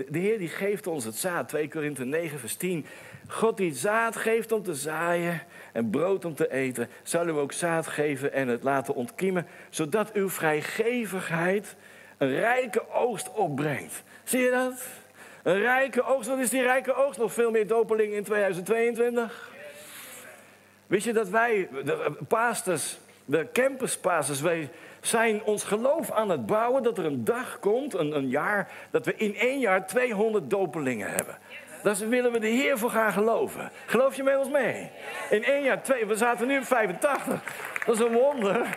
De, 0.07 0.19
Heer 0.19 0.39
die 0.39 0.49
geeft 0.49 0.87
ons 0.87 1.05
het 1.05 1.17
zaad. 1.17 1.49
2 1.49 1.69
Korinthe 1.69 2.05
9 2.05 2.39
vers 2.39 2.55
10. 2.57 2.87
God 3.29 3.57
die 3.57 3.75
zaad 3.75 4.17
geeft 4.17 4.53
om 4.53 4.63
te 4.63 4.75
zaaien 4.75 5.43
en 5.73 5.91
brood 5.91 6.25
om 6.25 6.35
te 6.35 6.53
eten, 6.53 6.89
zal 7.03 7.29
u 7.29 7.31
ook 7.31 7.53
zaad 7.53 7.87
geven 7.87 8.33
en 8.33 8.49
het 8.49 8.63
laten 8.63 8.95
ontkiemen, 8.95 9.47
zodat 9.71 10.13
uw 10.13 10.29
vrijgevigheid 10.29 11.77
een 12.19 12.31
rijke 12.31 12.91
oogst 12.91 13.33
opbrengt. 13.33 14.03
Zie 14.25 14.41
je 14.41 14.51
dat? 14.51 14.87
Een 15.43 15.61
rijke 15.61 16.03
oogst. 16.03 16.29
Wat 16.29 16.39
is 16.39 16.51
die 16.51 16.63
rijke 16.63 16.95
oogst? 16.95 17.19
Nog 17.19 17.33
veel 17.33 17.51
meer 17.51 17.67
dopelingen 17.67 18.17
in 18.17 18.25
2022? 18.25 19.53
Wist 20.87 21.05
je 21.05 21.13
dat 21.13 21.29
wij, 21.29 21.69
de 21.85 22.17
pastors, 22.29 22.99
de 23.29 23.47
campuspastors, 23.53 24.41
wij 24.41 24.71
zijn 25.01 25.43
ons 25.45 25.65
geloof 25.65 26.11
aan 26.11 26.31
het 26.31 26.47
bouwen 26.47 26.83
dat 26.83 26.99
er 26.99 27.05
een 27.05 27.25
dag 27.25 27.59
komt, 27.59 27.95
een, 27.95 28.17
een 28.17 28.29
jaar, 28.29 28.71
dat 28.91 29.07
we 29.07 29.15
in 29.17 29.37
één 29.37 29.61
jaar 29.61 29.87
200 29.87 30.51
dopelingen 30.51 31.11
hebben. 31.11 31.39
Daar 31.83 32.09
willen 32.09 32.33
we 32.33 32.39
de 32.39 32.47
Heer 32.47 32.79
voor 32.79 32.91
gaan 32.91 33.13
geloven. 33.13 33.71
Geloof 33.87 34.17
je 34.17 34.23
met 34.23 34.37
ons 34.37 34.51
mee? 34.51 34.91
In 35.31 35.45
één 35.45 35.63
jaar 35.63 35.83
twee. 35.83 36.07
We 36.07 36.17
zaten 36.17 36.47
nu 36.47 36.59
op 36.59 36.65
85. 36.65 37.43
Dat 37.87 37.95
is 37.95 38.01
een 38.01 38.13
wonder. 38.13 38.77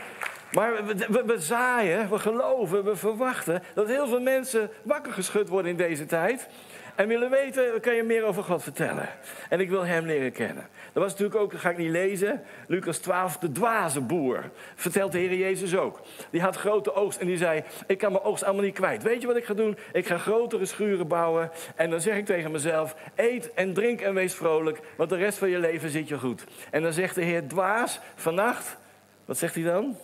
Maar 0.51 0.85
we, 1.25 1.35
zaaien, 1.37 2.09
we 2.09 2.19
geloven, 2.19 2.83
we 2.83 2.95
verwachten 2.95 3.63
dat 3.73 3.87
heel 3.87 4.07
veel 4.07 4.21
mensen 4.21 4.69
wakker 4.83 5.13
geschud 5.13 5.47
worden 5.47 5.71
in 5.71 5.77
deze 5.77 6.05
tijd. 6.05 6.47
En 6.95 7.07
willen 7.07 7.29
weten, 7.29 7.81
kan 7.81 7.95
je 7.95 8.03
meer 8.03 8.23
over 8.23 8.43
God 8.43 8.63
vertellen. 8.63 9.09
En 9.49 9.59
ik 9.59 9.69
wil 9.69 9.85
hem 9.85 10.05
leren 10.05 10.31
kennen. 10.31 10.67
Dat 10.93 11.03
was 11.03 11.11
natuurlijk 11.11 11.39
ook, 11.39 11.51
dat 11.51 11.59
ga 11.59 11.69
ik 11.69 11.77
niet 11.77 11.89
lezen, 11.89 12.43
Lucas 12.67 12.97
12, 12.97 13.37
de 13.37 13.51
dwaze 13.51 14.01
boer. 14.01 14.49
Vertelt 14.75 15.11
de 15.11 15.17
Heer 15.17 15.33
Jezus 15.33 15.75
ook. 15.75 16.01
Die 16.29 16.41
had 16.41 16.55
grote 16.55 16.93
oogst 16.93 17.19
en 17.19 17.27
die 17.27 17.37
zei, 17.37 17.63
ik 17.87 17.97
kan 17.97 18.11
mijn 18.11 18.23
oogst 18.23 18.43
allemaal 18.43 18.63
niet 18.63 18.73
kwijt. 18.73 19.03
Weet 19.03 19.21
je 19.21 19.27
wat 19.27 19.35
ik 19.35 19.45
ga 19.45 19.53
doen? 19.53 19.77
Ik 19.93 20.07
ga 20.07 20.17
grotere 20.17 20.65
schuren 20.65 21.07
bouwen. 21.07 21.51
En 21.75 21.89
dan 21.89 22.01
zeg 22.01 22.15
ik 22.17 22.25
tegen 22.25 22.51
mezelf, 22.51 22.95
eet 23.15 23.53
en 23.53 23.73
drink 23.73 24.01
en 24.01 24.13
wees 24.13 24.33
vrolijk, 24.33 24.79
want 24.95 25.09
de 25.09 25.17
rest 25.17 25.37
van 25.37 25.49
je 25.49 25.59
leven 25.59 25.89
zit 25.89 26.07
je 26.07 26.19
goed. 26.19 26.43
En 26.71 26.81
dan 26.81 26.93
zegt 26.93 27.15
de 27.15 27.23
Heer, 27.23 27.47
dwaas, 27.47 27.99
vannacht, 28.15 28.77
wat 29.25 29.37
zegt 29.37 29.55
hij 29.55 29.63
dan? 29.63 29.97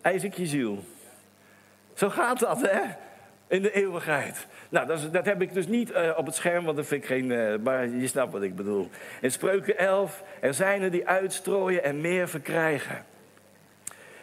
Eis 0.00 0.24
ik 0.24 0.34
je 0.34 0.46
ziel. 0.46 0.84
Zo 1.94 2.08
gaat 2.10 2.38
dat, 2.38 2.60
hè? 2.60 2.80
In 3.48 3.62
de 3.62 3.72
eeuwigheid. 3.72 4.46
Nou, 4.68 4.86
dat, 4.86 5.12
dat, 5.12 5.24
heb 5.24 5.42
ik 5.42 5.54
dus 5.54 5.66
niet 5.66 5.90
uh, 5.90 6.10
op 6.16 6.26
het 6.26 6.34
scherm, 6.34 6.64
want 6.64 6.76
dat 6.76 6.86
vind 6.86 7.02
ik 7.02 7.08
geen. 7.08 7.30
Uh, 7.30 7.54
maar 7.62 7.88
je 7.88 8.06
snapt 8.06 8.32
wat 8.32 8.42
ik 8.42 8.56
bedoel. 8.56 8.90
In 9.20 9.30
Spreuken 9.30 9.78
11, 9.78 10.22
er 10.40 10.54
zijn 10.54 10.82
er 10.82 10.90
die 10.90 11.08
uitstrooien 11.08 11.84
en 11.84 12.00
meer 12.00 12.28
verkrijgen. 12.28 13.04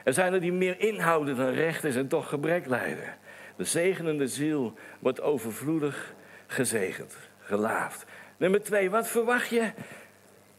Er 0.04 0.14
zijn 0.14 0.34
er 0.34 0.40
die 0.40 0.52
meer 0.52 0.80
inhouden 0.80 1.36
dan 1.36 1.50
recht 1.50 1.84
is 1.84 1.96
en 1.96 2.08
toch 2.08 2.30
gebrek 2.30 2.66
lijden. 2.66 3.16
De 3.56 3.64
zegenende 3.64 4.28
ziel 4.28 4.74
wordt 5.00 5.22
overvloedig 5.22 6.14
gezegend, 6.48 7.16
gelaafd. 7.40 8.06
Nummer 8.38 8.64
twee, 8.64 8.90
wat 8.90 9.08
verwacht 9.08 9.50
je 9.50 9.72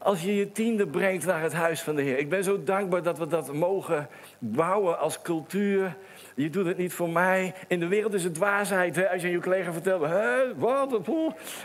als 0.03 0.21
je 0.21 0.35
je 0.35 0.51
tiende 0.51 0.87
brengt 0.87 1.25
naar 1.25 1.41
het 1.41 1.53
huis 1.53 1.81
van 1.81 1.95
de 1.95 2.01
Heer? 2.01 2.17
Ik 2.17 2.29
ben 2.29 2.43
zo 2.43 2.63
dankbaar 2.63 3.03
dat 3.03 3.17
we 3.17 3.27
dat 3.27 3.53
mogen 3.53 4.07
bouwen 4.39 4.99
als 4.99 5.21
cultuur 5.21 5.95
je 6.35 6.49
doet 6.49 6.65
het 6.65 6.77
niet 6.77 6.93
voor 6.93 7.09
mij. 7.09 7.53
In 7.67 7.79
de 7.79 7.87
wereld 7.87 8.13
is 8.13 8.23
het 8.23 8.33
dwaasheid. 8.33 9.09
Als 9.11 9.21
je 9.21 9.27
aan 9.27 9.33
je 9.33 9.39
collega 9.39 9.71
vertelt, 9.71 10.01
hè, 10.01 10.55
wat, 10.55 11.07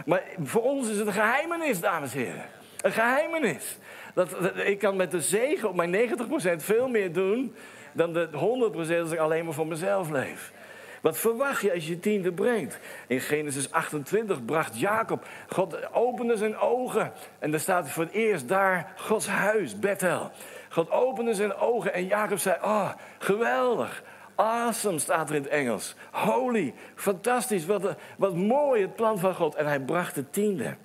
Maar 0.06 0.22
voor 0.42 0.62
ons 0.62 0.88
is 0.88 0.98
het 0.98 1.06
een 1.06 1.12
geheimenis, 1.12 1.80
dames 1.80 2.14
en 2.14 2.20
heren. 2.20 2.44
Een 2.80 2.92
geheimenis. 2.92 3.78
Dat, 4.14 4.36
ik 4.64 4.78
kan 4.78 4.96
met 4.96 5.10
de 5.10 5.20
zegen 5.20 5.68
op 5.68 5.74
mijn 5.74 6.10
90% 6.10 6.56
veel 6.56 6.88
meer 6.88 7.12
doen 7.12 7.54
dan 7.92 8.12
de 8.12 8.28
100% 8.32 9.00
als 9.00 9.12
ik 9.12 9.18
alleen 9.18 9.44
maar 9.44 9.54
voor 9.54 9.66
mezelf 9.66 10.10
leef. 10.10 10.52
Wat 11.00 11.18
verwacht 11.18 11.60
je 11.60 11.72
als 11.72 11.86
je 11.86 12.00
tiende 12.00 12.32
brengt? 12.32 12.78
In 13.06 13.20
Genesis 13.20 13.70
28 13.70 14.44
bracht 14.44 14.80
Jacob, 14.80 15.26
God 15.48 15.92
opende 15.92 16.36
zijn 16.36 16.58
ogen. 16.58 17.12
En 17.38 17.50
daar 17.50 17.60
staat 17.60 17.90
voor 17.90 18.04
het 18.04 18.12
eerst 18.12 18.48
daar 18.48 18.92
Gods 18.96 19.26
huis, 19.26 19.78
Bethel. 19.78 20.30
God 20.68 20.90
opende 20.90 21.34
zijn 21.34 21.54
ogen 21.54 21.92
en 21.92 22.06
Jacob 22.06 22.38
zei, 22.38 22.56
oh, 22.62 22.90
geweldig. 23.18 24.02
Awesome 24.34 24.98
staat 24.98 25.28
er 25.30 25.36
in 25.36 25.42
het 25.42 25.50
Engels. 25.50 25.94
Holy, 26.10 26.74
fantastisch, 26.94 27.66
wat, 27.66 27.96
wat 28.16 28.34
mooi 28.34 28.82
het 28.82 28.96
plan 28.96 29.18
van 29.18 29.34
God. 29.34 29.54
En 29.54 29.66
hij 29.66 29.80
bracht 29.80 30.14
de 30.14 30.30
tiende. 30.30 30.76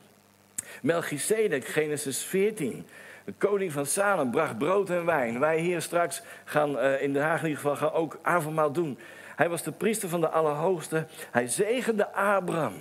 Melchizedek, 0.81 1.65
Genesis 1.65 2.23
14. 2.23 2.85
De 3.25 3.33
koning 3.37 3.71
van 3.71 3.85
Salem 3.85 4.31
bracht 4.31 4.57
brood 4.57 4.89
en 4.89 5.05
wijn. 5.05 5.39
Wij 5.39 5.59
hier 5.59 5.81
straks 5.81 6.21
gaan 6.43 6.77
uh, 6.77 7.01
in 7.01 7.13
Den 7.13 7.23
Haag 7.23 7.41
in 7.41 7.47
ieder 7.47 7.61
geval 7.61 7.75
gaan 7.75 7.91
ook 7.91 8.19
avondmaal 8.21 8.71
doen. 8.71 8.97
Hij 9.35 9.49
was 9.49 9.63
de 9.63 9.71
priester 9.71 10.09
van 10.09 10.21
de 10.21 10.29
Allerhoogste. 10.29 11.05
Hij 11.31 11.47
zegende 11.47 12.11
Abraham. 12.13 12.73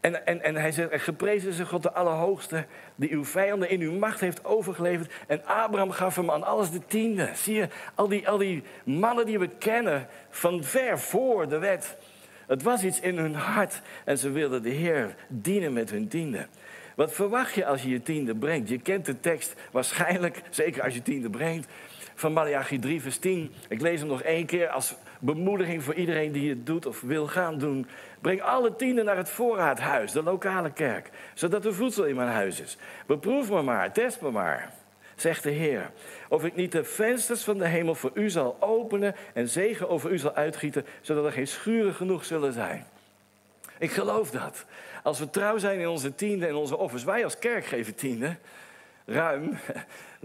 En, 0.00 0.26
en, 0.26 0.42
en 0.42 0.54
hij 0.54 0.72
zegt, 0.72 1.02
geprezen 1.02 1.50
is 1.50 1.60
God 1.60 1.82
de 1.82 1.92
Allerhoogste, 1.92 2.66
die 2.94 3.10
uw 3.10 3.24
vijanden 3.24 3.70
in 3.70 3.80
uw 3.80 3.98
macht 3.98 4.20
heeft 4.20 4.44
overgeleverd. 4.44 5.12
En 5.26 5.44
Abraham 5.44 5.90
gaf 5.90 6.16
hem 6.16 6.30
aan 6.30 6.42
alles 6.42 6.70
de 6.70 6.80
tiende. 6.86 7.30
Zie 7.34 7.54
je, 7.54 7.68
al 7.94 8.08
die, 8.08 8.28
al 8.28 8.38
die 8.38 8.62
mannen 8.84 9.26
die 9.26 9.38
we 9.38 9.48
kennen 9.48 10.06
van 10.30 10.64
ver 10.64 10.98
voor 10.98 11.48
de 11.48 11.58
wet. 11.58 11.96
Het 12.46 12.62
was 12.62 12.84
iets 12.84 13.00
in 13.00 13.18
hun 13.18 13.34
hart 13.34 13.80
en 14.04 14.18
ze 14.18 14.30
wilden 14.30 14.62
de 14.62 14.70
Heer 14.70 15.14
dienen 15.28 15.72
met 15.72 15.90
hun 15.90 16.08
tiende. 16.08 16.46
Wat 16.96 17.12
verwacht 17.12 17.54
je 17.54 17.66
als 17.66 17.82
je 17.82 17.88
je 17.88 18.02
tiende 18.02 18.34
brengt? 18.34 18.68
Je 18.68 18.78
kent 18.78 19.06
de 19.06 19.20
tekst 19.20 19.54
waarschijnlijk, 19.70 20.42
zeker 20.50 20.82
als 20.82 20.94
je 20.94 21.02
tiende 21.02 21.30
brengt, 21.30 21.68
van 22.14 22.32
Malachi 22.32 22.78
3, 22.78 23.00
vers 23.00 23.18
10. 23.18 23.52
Ik 23.68 23.80
lees 23.80 24.00
hem 24.00 24.08
nog 24.08 24.22
één 24.22 24.46
keer 24.46 24.68
als 24.68 24.94
bemoediging 25.20 25.82
voor 25.82 25.94
iedereen 25.94 26.32
die 26.32 26.50
het 26.50 26.66
doet 26.66 26.86
of 26.86 27.00
wil 27.00 27.26
gaan 27.26 27.58
doen. 27.58 27.86
Breng 28.20 28.42
alle 28.42 28.76
tienden 28.76 29.04
naar 29.04 29.16
het 29.16 29.30
voorraadhuis, 29.30 30.12
de 30.12 30.22
lokale 30.22 30.72
kerk, 30.72 31.10
zodat 31.34 31.64
er 31.64 31.74
voedsel 31.74 32.04
in 32.04 32.16
mijn 32.16 32.28
huis 32.28 32.60
is. 32.60 32.76
Beproef 33.06 33.50
me 33.50 33.62
maar, 33.62 33.92
test 33.92 34.20
me 34.20 34.30
maar, 34.30 34.72
zegt 35.16 35.42
de 35.42 35.50
Heer. 35.50 35.90
Of 36.28 36.44
ik 36.44 36.54
niet 36.54 36.72
de 36.72 36.84
vensters 36.84 37.44
van 37.44 37.58
de 37.58 37.66
hemel 37.66 37.94
voor 37.94 38.10
u 38.14 38.30
zal 38.30 38.56
openen 38.60 39.14
en 39.32 39.48
zegen 39.48 39.88
over 39.88 40.10
u 40.10 40.18
zal 40.18 40.34
uitgieten, 40.34 40.86
zodat 41.00 41.24
er 41.24 41.32
geen 41.32 41.48
schuren 41.48 41.94
genoeg 41.94 42.24
zullen 42.24 42.52
zijn. 42.52 42.86
Ik 43.78 43.90
geloof 43.90 44.30
dat. 44.30 44.64
Als 45.02 45.18
we 45.18 45.30
trouw 45.30 45.58
zijn 45.58 45.80
in 45.80 45.88
onze 45.88 46.14
tienden 46.14 46.48
en 46.48 46.54
onze 46.54 46.76
offers, 46.76 47.04
wij 47.04 47.24
als 47.24 47.38
kerk 47.38 47.64
geven 47.64 47.94
tienden, 47.94 48.38
ruim. 49.06 49.58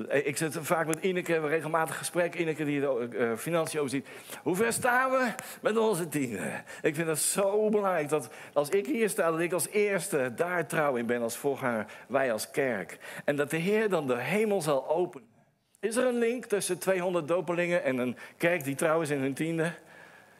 Ik 0.09 0.37
zit 0.37 0.57
vaak 0.59 0.87
met 0.87 0.97
Ineke, 1.01 1.39
we 1.39 1.47
regelmatig 1.47 1.97
gesprek. 1.97 2.35
Ineke 2.35 2.65
die 2.65 2.79
de 2.79 3.07
uh, 3.11 3.37
financiën 3.37 3.79
overziet. 3.79 4.07
Hoe 4.43 4.55
ver 4.55 4.73
staan 4.73 5.11
we 5.11 5.33
met 5.61 5.77
onze 5.77 6.07
tienden? 6.07 6.63
Ik 6.81 6.95
vind 6.95 7.07
het 7.07 7.19
zo 7.19 7.69
belangrijk 7.69 8.09
dat 8.09 8.29
als 8.53 8.69
ik 8.69 8.85
hier 8.85 9.09
sta, 9.09 9.31
dat 9.31 9.39
ik 9.39 9.53
als 9.53 9.69
eerste 9.69 10.33
daar 10.35 10.67
trouw 10.67 10.95
in 10.95 11.05
ben 11.05 11.21
als 11.21 11.37
voorganger, 11.37 11.85
wij 12.07 12.31
als 12.31 12.51
kerk. 12.51 12.97
En 13.25 13.35
dat 13.35 13.49
de 13.49 13.57
Heer 13.57 13.89
dan 13.89 14.07
de 14.07 14.17
hemel 14.17 14.61
zal 14.61 14.89
openen. 14.89 15.27
Is 15.79 15.95
er 15.95 16.05
een 16.05 16.19
link 16.19 16.45
tussen 16.45 16.77
200 16.77 17.27
dopelingen 17.27 17.83
en 17.83 17.97
een 17.97 18.17
kerk 18.37 18.63
die 18.63 18.75
trouw 18.75 19.01
is 19.01 19.09
in 19.09 19.19
hun 19.21 19.33
tiende? 19.33 19.71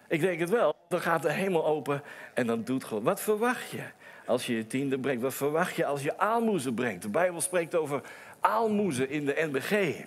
Ik 0.08 0.22
denk 0.22 0.40
het 0.40 0.50
wel. 0.50 0.76
Dan 0.88 1.02
gaat 1.02 1.22
de 1.22 1.32
hemel 1.32 1.66
open 1.66 2.02
en 2.34 2.48
dan 2.48 2.64
doet 2.64 2.84
God. 2.84 3.04
Wat 3.04 3.22
verwacht 3.22 3.70
je 3.70 3.84
als 4.26 4.46
je 4.46 4.56
je 4.56 4.68
tiende 4.68 5.00
brengt? 5.00 5.22
Wat 5.22 5.34
verwacht 5.34 5.76
je 5.76 5.86
als 5.86 6.04
je 6.04 6.18
aalmoezen 6.18 6.74
brengt? 6.74 7.02
De 7.02 7.10
Bijbel 7.10 7.42
spreekt 7.42 7.76
over 7.76 8.02
aalmoezen 8.40 9.10
in 9.10 9.26
de 9.26 9.48
NBG. 9.52 10.04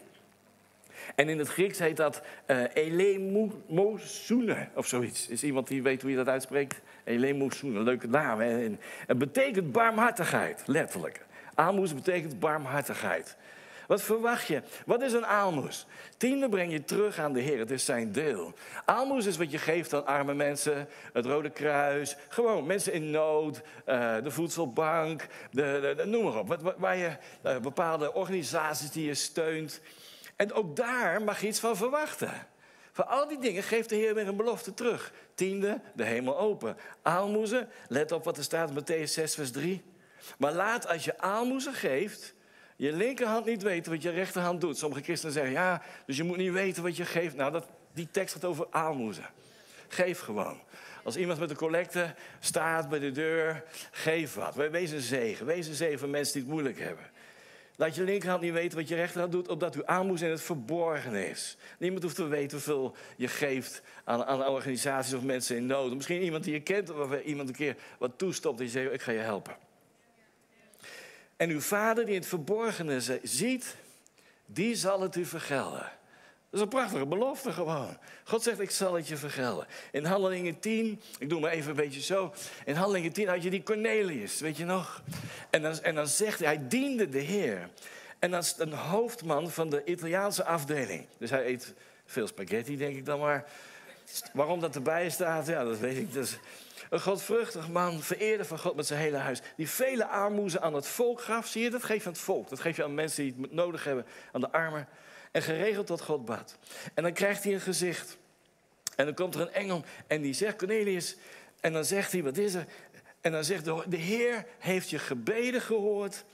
En 1.15 1.29
in 1.29 1.39
het 1.39 1.49
Grieks 1.49 1.79
heet 1.79 1.97
dat 1.97 2.23
uh, 2.47 3.93
of 4.75 4.87
zoiets. 4.87 5.29
Is 5.29 5.43
iemand 5.43 5.69
die 5.69 5.83
weet 5.83 6.03
hoe 6.03 6.11
je 6.11 6.17
dat 6.17 6.29
uitspreekt? 6.29 6.81
Elemosoene, 7.05 7.81
leuke 7.81 8.09
naam. 8.09 8.41
Het 9.07 9.19
betekent 9.19 9.73
barmhartigheid, 9.73 10.63
letterlijk. 10.67 11.27
Aalmoes 11.55 11.95
betekent 11.95 12.41
barmhartigheid. 12.41 13.37
Wat 13.89 14.03
verwacht 14.03 14.47
je? 14.47 14.63
Wat 14.87 15.03
is 15.03 15.13
een 15.13 15.27
aalmoes? 15.27 15.87
Tiende 16.17 16.49
breng 16.49 16.73
je 16.73 16.85
terug 16.85 17.19
aan 17.19 17.33
de 17.33 17.41
Heer. 17.41 17.59
Het 17.59 17.71
is 17.71 17.85
zijn 17.85 18.13
deel. 18.13 18.53
Aalmoes 18.85 19.27
is 19.27 19.37
wat 19.37 19.51
je 19.51 19.59
geeft 19.59 19.95
aan 19.95 20.07
arme 20.07 20.35
mensen. 20.35 20.89
Het 21.13 21.27
Rode 21.27 21.51
Kruis. 21.51 22.17
Gewoon 22.29 22.67
mensen 22.67 22.93
in 22.93 23.11
nood. 23.11 23.61
Uh, 23.87 24.23
de 24.23 24.31
voedselbank. 24.31 25.27
De, 25.51 26.03
noem 26.07 26.25
maar 26.25 26.39
op. 26.39 26.75
waar 26.79 26.97
je, 26.97 27.17
uh, 27.45 27.59
bepaalde 27.59 28.15
organisaties 28.15 28.91
die 28.91 29.07
je 29.07 29.15
steunt. 29.15 29.81
En 30.37 30.53
ook 30.53 30.77
daar 30.77 31.23
mag 31.23 31.41
je 31.41 31.47
iets 31.47 31.61
van 31.61 31.77
verwachten. 31.77 32.33
Voor 32.93 33.05
al 33.05 33.29
die 33.29 33.39
dingen 33.39 33.63
geeft 33.63 33.89
de 33.89 33.97
Heer 33.97 34.15
weer 34.15 34.29
een 34.29 34.37
belofte 34.37 34.75
terug. 34.75 35.13
Tiende, 35.35 35.81
de 35.95 36.05
hemel 36.05 36.39
open. 36.39 36.77
Aalmoezen, 37.03 37.69
let 37.87 38.13
op 38.13 38.25
wat 38.25 38.37
er 38.37 38.43
staat 38.43 38.71
in 38.71 38.83
Matthäus 38.83 39.11
6, 39.13 39.35
vers 39.35 39.51
3. 39.51 39.83
Maar 40.39 40.53
laat 40.53 40.89
als 40.89 41.05
je 41.05 41.19
aalmoezen 41.19 41.75
geeft, 41.75 42.37
je 42.79 42.93
linkerhand 42.93 43.47
niet 43.47 43.63
weten 43.63 43.93
wat 43.93 44.03
je 44.03 44.11
rechterhand 44.11 44.61
doet. 44.61 44.79
Sommige 44.79 45.03
christenen 45.03 45.35
zeggen, 45.35 45.53
ja, 45.53 45.83
dus 46.07 46.17
je 46.17 46.23
moet 46.23 46.37
niet 46.37 46.53
weten 46.53 46.83
wat 46.83 46.97
je 46.97 47.05
geeft. 47.05 47.37
Nou, 47.37 47.53
dat, 47.53 47.67
die 47.93 48.09
tekst 48.11 48.35
gaat 48.35 48.45
over 48.45 48.67
aalmoezen. 48.71 49.27
Geef 49.89 50.21
gewoon. 50.21 50.61
Als 51.05 51.17
iemand 51.17 51.39
met 51.39 51.51
een 51.51 51.57
collecte 51.57 52.15
staat 52.41 52.89
bij 52.89 52.99
de 52.99 53.11
deur, 53.11 53.65
geef 53.91 54.35
wat. 54.35 54.55
Wees 54.55 54.91
een 54.91 55.01
zegen. 55.01 55.47
Wees 55.47 55.67
een 55.67 55.75
zegen 55.75 55.99
voor 55.99 56.09
mensen 56.09 56.33
die 56.33 56.43
het 56.43 56.51
moeilijk 56.51 56.79
hebben. 56.79 57.05
Laat 57.77 57.95
je 57.95 58.03
linkerhand 58.03 58.41
niet 58.43 58.53
weten 58.53 58.79
wat 58.79 58.89
je 58.89 58.95
rechterhand 58.95 59.33
doet, 59.33 59.49
opdat 59.49 59.75
uw 59.75 59.87
aanmoes 59.87 60.23
in 60.23 60.31
het 60.31 60.43
verborgen 60.43 61.15
is. 61.15 61.57
Niemand 61.79 62.03
hoeft 62.03 62.15
te 62.15 62.27
weten 62.27 62.57
hoeveel 62.57 62.97
je 63.17 63.29
geeft 63.29 63.83
aan, 64.05 64.25
aan 64.25 64.47
organisaties 64.47 65.15
of 65.15 65.23
mensen 65.23 65.57
in 65.57 65.67
nood. 65.67 65.95
Misschien 65.95 66.23
iemand 66.23 66.45
die 66.45 66.53
je 66.53 66.61
kent, 66.61 66.91
of 66.91 67.21
iemand 67.21 67.49
een 67.49 67.55
keer 67.55 67.77
wat 67.99 68.19
toestopt 68.19 68.59
en 68.59 68.65
je 68.65 68.71
zegt, 68.71 68.93
ik 68.93 69.03
ga 69.03 69.13
je 69.13 69.19
helpen. 69.19 69.68
En 71.39 71.51
uw 71.51 71.61
vader 71.61 72.07
die 72.07 72.15
het 72.15 72.27
verborgene 72.27 73.21
ziet, 73.23 73.77
die 74.47 74.75
zal 74.75 75.01
het 75.01 75.17
u 75.17 75.25
vergelden. 75.25 75.91
Dat 76.51 76.61
is 76.61 76.61
een 76.61 76.69
prachtige 76.69 77.07
belofte 77.07 77.53
gewoon. 77.53 77.97
God 78.25 78.43
zegt, 78.43 78.61
ik 78.61 78.71
zal 78.71 78.95
het 78.95 79.09
je 79.09 79.17
vergelden. 79.17 79.67
In 79.93 80.05
Handelingen 80.05 80.59
10, 80.59 81.01
ik 81.19 81.29
doe 81.29 81.41
maar 81.41 81.51
even 81.51 81.71
een 81.71 81.77
beetje 81.77 82.01
zo. 82.01 82.33
In 82.65 82.75
Handelingen 82.75 83.13
10 83.13 83.29
had 83.29 83.43
je 83.43 83.51
die 83.51 83.63
Cornelius, 83.63 84.41
weet 84.41 84.57
je 84.57 84.65
nog? 84.65 85.03
En 85.51 85.63
dan, 85.63 85.81
en 85.83 85.95
dan 85.95 86.07
zegt 86.07 86.39
hij, 86.39 86.49
hij 86.49 86.69
diende 86.69 87.09
de 87.09 87.19
Heer. 87.19 87.69
En 88.19 88.31
dat 88.31 88.45
is 88.45 88.55
een 88.59 88.73
hoofdman 88.73 89.51
van 89.51 89.71
de 89.71 89.85
Italiaanse 89.85 90.45
afdeling. 90.45 91.07
Dus 91.19 91.31
hij 91.31 91.47
eet 91.47 91.75
veel 92.07 92.27
spaghetti, 92.27 92.77
denk 92.77 92.97
ik 92.97 93.05
dan 93.05 93.19
maar. 93.19 93.45
Waarom 94.33 94.61
dat 94.61 94.75
erbij 94.75 95.11
staat, 95.11 95.47
ja, 95.47 95.65
dat 95.65 95.79
weet 95.79 95.97
ik. 95.97 96.13
Dus 96.13 96.39
een 96.91 97.01
godvruchtig 97.01 97.69
man, 97.69 98.03
vereerde 98.03 98.45
van 98.45 98.59
God 98.59 98.77
met 98.77 98.87
zijn 98.87 99.01
hele 99.01 99.17
huis. 99.17 99.41
Die 99.57 99.69
vele 99.69 100.07
armoezen 100.07 100.63
aan 100.63 100.75
het 100.75 100.87
volk 100.87 101.21
gaf. 101.21 101.47
Zie 101.47 101.63
je, 101.63 101.71
dat 101.71 101.85
geef 101.85 101.99
je 102.03 102.07
aan 102.07 102.13
het 102.13 102.21
volk. 102.21 102.49
Dat 102.49 102.61
geef 102.61 102.77
je 102.77 102.85
aan 102.85 102.95
mensen 102.95 103.23
die 103.23 103.35
het 103.41 103.53
nodig 103.53 103.85
hebben, 103.85 104.07
aan 104.33 104.41
de 104.41 104.53
armen. 104.53 104.89
En 105.33 105.43
geregeld 105.43 105.87
tot 105.87 106.03
God 106.03 106.25
bad. 106.25 106.59
En 106.95 107.03
dan 107.03 107.13
krijgt 107.13 107.45
hij 107.45 107.55
een 107.55 107.61
gezicht. 107.61 108.17
En 108.97 109.05
dan 109.05 109.15
komt 109.15 109.35
er 109.35 109.41
een 109.41 109.53
engel 109.53 109.85
en 110.07 110.23
die 110.23 110.33
zegt, 110.33 110.57
Cornelius... 110.57 111.17
En 111.61 111.73
dan 111.73 111.85
zegt 111.85 112.13
hij, 112.13 112.23
wat 112.23 112.37
is 112.37 112.55
er? 112.55 112.67
En 113.21 113.33
dan 113.33 113.45
zegt 113.45 113.65
de, 113.65 113.83
de 113.87 113.97
Heer 113.97 114.47
heeft 114.59 114.91
je 114.91 114.99
gebeden 114.99 115.61
gehoord 115.61 116.25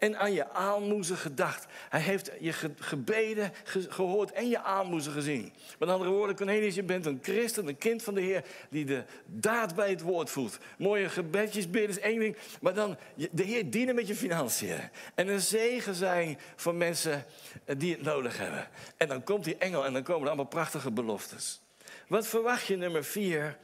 en 0.00 0.18
aan 0.18 0.32
je 0.32 0.50
aalmoezen 0.50 1.16
gedacht. 1.16 1.66
Hij 1.88 2.00
heeft 2.00 2.30
je 2.40 2.52
gebeden 2.78 3.52
gehoord 3.88 4.32
en 4.32 4.48
je 4.48 4.62
aalmoezen 4.62 5.12
gezien. 5.12 5.52
Met 5.78 5.88
andere 5.88 6.10
woorden, 6.10 6.36
Cornelius, 6.36 6.74
je 6.74 6.82
bent 6.82 7.06
een 7.06 7.18
christen, 7.22 7.68
een 7.68 7.78
kind 7.78 8.02
van 8.02 8.14
de 8.14 8.20
Heer... 8.20 8.44
die 8.68 8.84
de 8.84 9.04
daad 9.26 9.74
bij 9.74 9.90
het 9.90 10.00
woord 10.00 10.30
voelt. 10.30 10.58
Mooie 10.78 11.08
gebedjes 11.08 11.70
bidden 11.70 11.90
is 11.90 11.98
één 11.98 12.18
ding... 12.18 12.36
maar 12.60 12.74
dan 12.74 12.96
de 13.30 13.42
Heer 13.42 13.70
dienen 13.70 13.94
met 13.94 14.06
je 14.06 14.14
financiën. 14.14 14.78
En 15.14 15.28
een 15.28 15.40
zegen 15.40 15.94
zijn 15.94 16.38
voor 16.56 16.74
mensen 16.74 17.24
eh, 17.64 17.74
die 17.78 17.92
het 17.92 18.02
nodig 18.02 18.38
hebben. 18.38 18.68
En 18.96 19.08
dan 19.08 19.24
komt 19.24 19.44
die 19.44 19.56
engel 19.56 19.84
en 19.84 19.92
dan 19.92 20.02
komen 20.02 20.22
er 20.22 20.28
allemaal 20.28 20.44
prachtige 20.44 20.90
beloftes. 20.90 21.60
Wat 22.08 22.26
verwacht 22.26 22.66
je, 22.66 22.76
nummer 22.76 23.04
vier, 23.04 23.56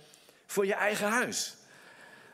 voor 0.47 0.66
je 0.66 0.75
eigen 0.75 1.09
huis? 1.09 1.57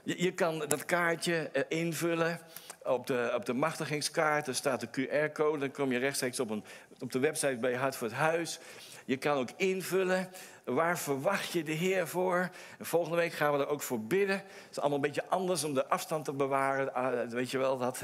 Je, 0.02 0.22
je 0.22 0.32
kan 0.32 0.58
dat 0.58 0.84
kaartje 0.84 1.50
eh, 1.52 1.62
invullen... 1.68 2.40
Op 2.84 3.06
de, 3.06 3.32
op 3.34 3.46
de 3.46 3.52
machtigingskaart 3.52 4.46
er 4.46 4.54
staat 4.54 4.80
de 4.80 4.88
QR-code. 4.88 5.58
Dan 5.58 5.70
kom 5.70 5.92
je 5.92 5.98
rechtstreeks 5.98 6.40
op, 6.40 6.50
een, 6.50 6.64
op 7.00 7.12
de 7.12 7.18
website 7.18 7.56
bij 7.56 7.74
Hart 7.74 7.96
voor 7.96 8.06
het 8.06 8.16
Huis. 8.16 8.58
Je 9.04 9.16
kan 9.16 9.36
ook 9.36 9.48
invullen. 9.56 10.28
Waar 10.64 10.98
verwacht 10.98 11.52
je 11.52 11.62
de 11.62 11.72
Heer 11.72 12.08
voor? 12.08 12.50
En 12.78 12.86
volgende 12.86 13.16
week 13.16 13.32
gaan 13.32 13.52
we 13.52 13.58
er 13.58 13.68
ook 13.68 13.82
voor 13.82 14.00
bidden. 14.00 14.36
Het 14.36 14.70
is 14.70 14.78
allemaal 14.78 14.96
een 14.96 15.04
beetje 15.04 15.28
anders 15.28 15.64
om 15.64 15.74
de 15.74 15.86
afstand 15.86 16.24
te 16.24 16.32
bewaren. 16.32 16.94
Ah, 16.94 17.28
weet 17.28 17.50
je 17.50 17.58
wel 17.58 17.78
dat. 17.78 18.00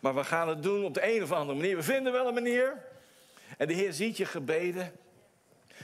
Maar 0.00 0.14
we 0.14 0.24
gaan 0.24 0.48
het 0.48 0.62
doen 0.62 0.84
op 0.84 0.94
de 0.94 1.14
een 1.14 1.22
of 1.22 1.32
andere 1.32 1.58
manier. 1.58 1.76
We 1.76 1.82
vinden 1.82 2.12
wel 2.12 2.28
een 2.28 2.34
manier. 2.34 2.82
En 3.56 3.66
de 3.66 3.74
Heer 3.74 3.92
ziet 3.92 4.16
je 4.16 4.24
gebeden. 4.24 4.92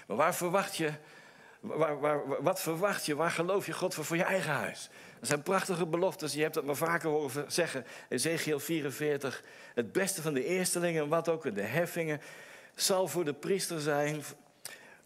Maar 0.07 0.17
waar 0.17 0.35
verwacht 0.35 0.76
je? 0.76 0.91
Waar, 1.61 2.43
wat 2.43 2.61
verwacht 2.61 3.07
je? 3.07 3.17
Waar 3.17 3.31
geloof 3.31 3.67
je 3.67 3.73
God 3.73 3.95
voor 3.95 4.05
voor 4.05 4.17
je 4.17 4.23
eigen 4.23 4.53
huis? 4.53 4.91
Dat 5.19 5.29
zijn 5.29 5.43
prachtige 5.43 5.87
beloftes. 5.87 6.33
Je 6.33 6.43
hebt 6.43 6.55
het 6.55 6.65
maar 6.65 6.77
vaker 6.77 7.11
horen 7.11 7.53
zeggen. 7.53 7.85
Ezekiel 8.09 8.61
44. 8.61 9.43
Het 9.75 9.93
beste 9.93 10.23
van 10.23 10.35
de 10.35 10.45
eerstelingen, 10.45 11.09
wat 11.09 11.29
ook, 11.29 11.55
de 11.55 11.63
heffingen, 11.63 12.21
zal 12.75 13.09
voor 13.09 13.25
de 13.25 13.35
priester 13.35 13.81
zijn. 13.81 14.23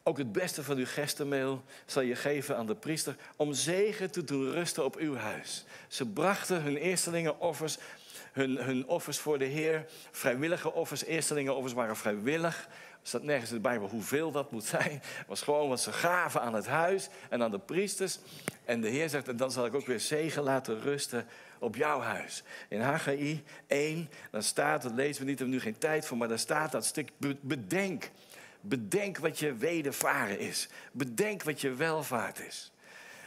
Ook 0.02 0.18
het 0.18 0.32
beste 0.32 0.62
van 0.62 0.76
uw 0.76 0.86
gestenmeel 0.86 1.62
zal 1.86 2.02
je 2.02 2.14
geven 2.14 2.56
aan 2.56 2.66
de 2.66 2.74
priester. 2.74 3.16
Om 3.36 3.52
zegen 3.52 4.10
te 4.10 4.24
doen 4.24 4.52
rusten 4.52 4.84
op 4.84 4.96
uw 4.96 5.16
huis. 5.16 5.64
Ze 5.88 6.06
brachten 6.06 6.62
hun 6.62 6.76
eerstelingen 6.76 7.40
offers. 7.40 7.78
Hun, 8.32 8.56
hun 8.56 8.86
offers 8.86 9.18
voor 9.18 9.38
de 9.38 9.44
Heer. 9.44 9.86
Vrijwillige 10.10 10.72
offers. 10.72 11.04
Eerstelingen 11.04 11.56
offers 11.56 11.72
waren 11.72 11.96
vrijwillig. 11.96 12.68
Staat 13.02 13.22
nergens 13.22 13.50
in 13.50 13.56
de 13.56 13.62
Bijbel 13.62 13.88
hoeveel 13.88 14.30
dat 14.30 14.50
moet 14.50 14.64
zijn. 14.64 15.02
Was 15.26 15.42
gewoon 15.42 15.68
wat 15.68 15.80
ze 15.80 15.92
gaven 15.92 16.40
aan 16.40 16.54
het 16.54 16.66
huis 16.66 17.08
en 17.28 17.42
aan 17.42 17.50
de 17.50 17.58
priesters. 17.58 18.18
En 18.64 18.80
de 18.80 18.88
Heer 18.88 19.08
zegt, 19.08 19.28
en 19.28 19.36
dan 19.36 19.50
zal 19.50 19.66
ik 19.66 19.74
ook 19.74 19.86
weer 19.86 20.00
zegen 20.00 20.42
laten 20.42 20.80
rusten 20.80 21.26
op 21.58 21.76
jouw 21.76 22.00
huis. 22.00 22.42
In 22.68 22.80
Haggai 22.80 23.44
1, 23.66 24.10
dan 24.30 24.42
staat, 24.42 24.82
dat 24.82 24.92
lezen 24.92 25.22
we 25.22 25.28
niet, 25.28 25.38
we 25.38 25.44
hebben 25.44 25.54
nu 25.54 25.60
geen 25.60 25.78
tijd 25.78 26.06
voor, 26.06 26.16
maar 26.16 26.28
daar 26.28 26.38
staat 26.38 26.72
dat 26.72 26.84
stuk, 26.84 27.10
bedenk. 27.40 28.10
Bedenk 28.60 29.18
wat 29.18 29.38
je 29.38 29.54
wedervaren 29.54 30.38
is. 30.38 30.68
Bedenk 30.92 31.42
wat 31.42 31.60
je 31.60 31.74
welvaart 31.74 32.40
is. 32.46 32.72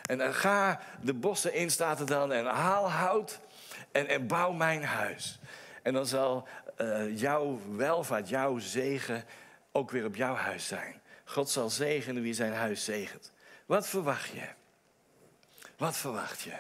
En 0.05 0.17
dan 0.17 0.33
ga 0.33 0.79
de 1.01 1.13
bossen 1.13 1.53
in, 1.53 1.71
staat 1.71 1.99
er 1.99 2.05
dan, 2.05 2.31
en 2.31 2.45
haal 2.45 2.91
hout 2.91 3.39
en, 3.91 4.07
en 4.07 4.27
bouw 4.27 4.51
mijn 4.51 4.83
huis. 4.83 5.39
En 5.81 5.93
dan 5.93 6.05
zal 6.05 6.47
uh, 6.77 7.19
jouw 7.19 7.59
welvaart, 7.75 8.29
jouw 8.29 8.57
zegen 8.57 9.23
ook 9.75 9.91
weer 9.91 10.05
op 10.05 10.15
jouw 10.15 10.35
huis 10.35 10.67
zijn. 10.67 11.01
God 11.25 11.49
zal 11.49 11.69
zegenen 11.69 12.21
wie 12.21 12.33
zijn 12.33 12.53
huis 12.53 12.83
zegent. 12.83 13.31
Wat 13.65 13.87
verwacht 13.87 14.29
je? 14.29 14.47
Wat 15.77 15.97
verwacht 15.97 16.41
je? 16.41 16.55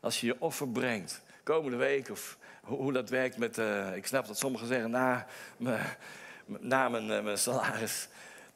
Als 0.00 0.20
je 0.20 0.26
je 0.26 0.40
offer 0.40 0.68
brengt, 0.68 1.20
komende 1.42 1.76
week, 1.76 2.10
of 2.10 2.38
hoe 2.62 2.92
dat 2.92 3.08
werkt 3.08 3.36
met. 3.36 3.58
Uh, 3.58 3.96
ik 3.96 4.06
snap 4.06 4.26
dat 4.26 4.38
sommigen 4.38 4.66
zeggen 4.66 4.90
na, 4.90 5.26
na 6.46 6.88
mijn, 6.88 7.10
uh, 7.10 7.22
mijn 7.22 7.38
salaris. 7.38 8.08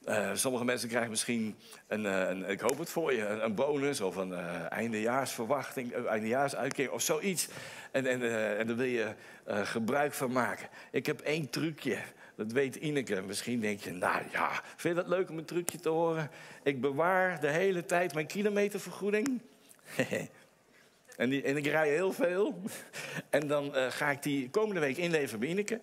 Uh, 0.08 0.30
sommige 0.34 0.64
mensen 0.64 0.88
krijgen 0.88 1.10
misschien 1.10 1.56
een, 1.86 2.04
een, 2.04 2.48
ik 2.48 2.60
hoop 2.60 2.78
het 2.78 2.90
voor 2.90 3.12
je, 3.12 3.26
een, 3.26 3.54
bonus 3.54 4.00
of 4.00 4.16
een 4.16 4.34
eindejaarsverwachting, 4.68 5.94
een 5.94 6.06
eindejaarsuitkering 6.06 6.92
of 6.92 7.02
zoiets. 7.02 7.48
En, 7.90 8.06
en, 8.06 8.20
daar 8.66 8.76
wil 8.76 8.86
je 8.86 9.14
gebruik 9.46 10.12
van 10.12 10.32
maken. 10.32 10.68
Ik 10.90 11.06
heb 11.06 11.20
één 11.20 11.50
trucje. 11.50 11.98
Dat 12.34 12.52
weet 12.52 12.76
Ineke. 12.76 13.22
Misschien 13.22 13.60
denk 13.60 13.80
je, 13.80 13.92
nou 13.92 14.22
ja, 14.32 14.50
vind 14.76 14.96
je 14.96 15.02
dat 15.02 15.10
leuk 15.10 15.30
om 15.30 15.38
een 15.38 15.44
trucje 15.44 15.78
te 15.78 15.88
horen? 15.88 16.30
Ik 16.62 16.80
bewaar 16.80 17.40
de 17.40 17.50
hele 17.50 17.84
tijd 17.84 18.14
mijn 18.14 18.26
kilometervergoeding. 18.26 19.40
en, 21.16 21.30
die, 21.30 21.42
en 21.42 21.56
ik 21.56 21.66
rij 21.66 21.88
heel 21.88 22.12
veel. 22.12 22.60
en 23.30 23.46
dan 23.46 23.74
ga 23.74 24.10
ik 24.10 24.22
die 24.22 24.50
komende 24.50 24.80
week 24.80 24.96
inleveren 24.96 25.40
bij 25.40 25.48
Ineke. 25.48 25.80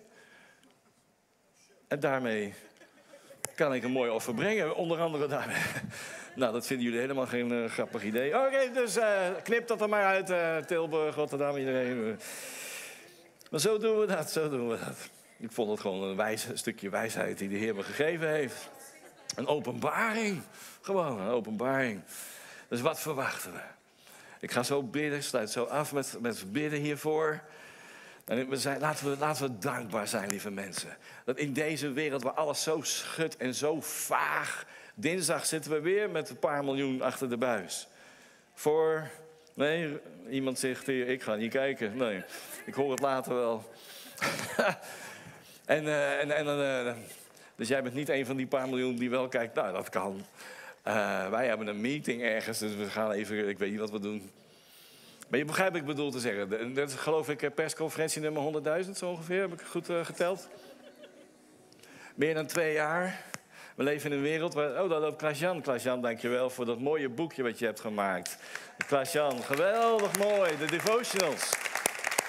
En 1.88 2.00
daarmee 2.00 2.54
kan 3.58 3.74
ik 3.74 3.82
een 3.84 3.90
mooi 3.90 4.10
offer 4.10 4.34
brengen. 4.34 4.76
Onder 4.76 5.00
andere 5.00 5.26
daarmee. 5.26 5.56
nou, 6.34 6.52
dat 6.52 6.66
vinden 6.66 6.86
jullie 6.86 7.00
helemaal 7.00 7.26
geen 7.26 7.52
uh, 7.52 7.70
grappig 7.70 8.02
idee. 8.02 8.46
Oké, 8.46 8.70
dus 8.72 8.96
uh, 8.96 9.28
knip 9.42 9.66
dat 9.66 9.80
er 9.80 9.88
maar 9.88 10.04
uit. 10.04 10.66
Tilburg, 10.66 11.14
Rotterdam, 11.14 11.56
iedereen. 11.56 12.18
Maar 13.50 13.60
zo 13.60 13.78
doen 13.78 13.98
we 13.98 14.06
dat, 14.06 14.30
zo 14.30 14.48
doen 14.48 14.68
we 14.68 14.78
dat. 14.84 15.10
Ik 15.38 15.52
vond 15.52 15.70
het 15.70 15.80
gewoon 15.80 16.02
een, 16.02 16.28
een 16.28 16.58
stukje 16.58 16.90
wijsheid 16.90 17.38
die 17.38 17.48
de 17.48 17.56
Heer 17.56 17.74
me 17.74 17.82
gegeven 17.82 18.28
heeft. 18.28 18.70
Een 19.36 19.46
openbaring. 19.46 20.42
Gewoon 20.80 21.20
een 21.20 21.30
openbaring. 21.30 22.02
Dus 22.68 22.80
wat 22.80 23.00
verwachten 23.00 23.52
we? 23.52 23.60
Ik 24.40 24.50
ga 24.50 24.62
zo 24.62 24.82
bidden, 24.82 25.22
sluit 25.22 25.50
zo 25.50 25.64
af 25.64 25.92
met, 25.92 26.16
met 26.20 26.52
bidden 26.52 26.80
hiervoor. 26.80 27.40
En 28.28 28.48
we 28.48 28.76
laten, 29.18 29.46
we, 29.46 29.58
dankbaar 29.58 30.08
zijn, 30.08 30.30
lieve 30.30 30.50
mensen. 30.50 30.96
Dat 31.24 31.38
in 31.38 31.52
deze 31.52 31.92
wereld 31.92 32.22
waar 32.22 32.32
alles 32.32 32.62
zo 32.62 32.80
schudt 32.82 33.36
en 33.36 33.54
zo 33.54 33.80
vaag. 33.80 34.66
Dinsdag 34.94 35.46
zitten 35.46 35.70
we 35.70 35.80
weer 35.80 36.10
met 36.10 36.30
een 36.30 36.38
paar 36.38 36.64
miljoen 36.64 37.02
achter 37.02 37.28
de 37.28 37.36
buis. 37.36 37.88
Voor. 38.54 39.08
Nee, 39.54 39.98
iemand 40.30 40.58
zegt 40.58 40.86
hier: 40.86 41.08
ik 41.08 41.22
ga 41.22 41.34
niet 41.34 41.52
kijken. 41.52 41.96
Nee, 41.96 42.22
ik 42.66 42.74
hoor 42.74 42.90
het 42.90 43.00
later 43.00 43.34
wel. 43.34 43.70
En, 45.68 45.84
uh, 45.84 46.20
en, 46.20 46.30
en 46.30 46.46
uh, 46.46 46.92
dus 47.56 47.68
jij 47.68 47.82
bent 47.82 47.94
niet 47.94 48.08
een 48.08 48.26
van 48.26 48.36
die 48.36 48.46
paar 48.46 48.68
miljoen 48.68 48.96
die 48.96 49.10
wel 49.10 49.28
kijkt, 49.28 49.54
nou 49.54 49.72
dat 49.72 49.88
kan. 49.88 50.24
Uh, 50.86 51.28
wij 51.30 51.46
hebben 51.46 51.66
een 51.66 51.80
meeting 51.80 52.22
ergens, 52.22 52.58
dus 52.58 52.74
we 52.74 52.84
gaan 52.84 53.10
even, 53.10 53.48
ik 53.48 53.58
weet 53.58 53.70
niet 53.70 53.80
wat 53.80 53.90
we 53.90 54.00
doen. 54.00 54.30
Maar 55.28 55.38
je 55.38 55.44
begrijpt 55.44 55.72
wat 55.72 55.80
ik 55.80 55.86
bedoel 55.86 56.10
te 56.10 56.20
zeggen. 56.20 56.74
Dat 56.74 56.88
is 56.88 56.94
geloof 56.94 57.28
ik 57.28 57.54
persconferentie 57.54 58.20
nummer 58.20 58.82
100.000 58.84 58.90
zo 58.90 59.10
ongeveer, 59.10 59.40
heb 59.40 59.52
ik 59.52 59.60
goed 59.60 59.86
geteld. 60.02 60.48
Meer 62.14 62.34
dan 62.34 62.46
twee 62.46 62.72
jaar. 62.72 63.26
We 63.78 63.84
leven 63.84 64.10
in 64.10 64.16
een 64.16 64.22
wereld 64.22 64.54
waar... 64.54 64.82
Oh, 64.82 64.90
daar 64.90 65.00
loopt 65.00 65.16
Klaas-Jan. 65.16 65.60
Klaas-Jan, 65.62 66.02
dankjewel 66.02 66.50
voor 66.50 66.64
dat 66.64 66.78
mooie 66.78 67.08
boekje 67.08 67.42
wat 67.42 67.58
je 67.58 67.64
hebt 67.64 67.80
gemaakt. 67.80 68.38
Klaas-Jan, 68.86 69.42
geweldig 69.42 70.18
mooi. 70.18 70.56
De 70.58 70.66
devotionals. 70.66 71.56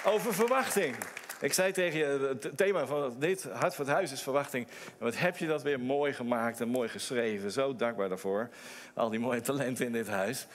Over 0.04 0.34
verwachting. 0.34 0.96
Ik 1.40 1.52
zei 1.52 1.72
tegen 1.72 1.98
je, 1.98 2.36
het 2.40 2.56
thema 2.56 2.86
van 2.86 3.14
dit 3.18 3.42
Hart 3.52 3.74
voor 3.74 3.84
het 3.84 3.94
Huis 3.94 4.12
is 4.12 4.22
verwachting. 4.22 4.66
wat 4.98 5.18
heb 5.18 5.36
je 5.36 5.46
dat 5.46 5.62
weer 5.62 5.80
mooi 5.80 6.12
gemaakt 6.12 6.60
en 6.60 6.68
mooi 6.68 6.88
geschreven. 6.88 7.50
Zo 7.50 7.76
dankbaar 7.76 8.08
daarvoor. 8.08 8.48
Al 8.94 9.10
die 9.10 9.20
mooie 9.20 9.40
talenten 9.40 9.86
in 9.86 9.92
dit 9.92 10.08
huis. 10.08 10.46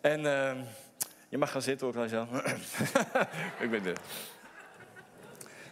En 0.00 0.20
uh, 0.20 0.52
je 1.30 1.38
mag 1.38 1.50
gaan 1.50 1.62
zitten 1.62 1.86
hoor, 1.86 1.94
Klaas-Jan. 1.94 2.28
ik 3.64 3.70
ben 3.70 3.86
er. 3.86 3.96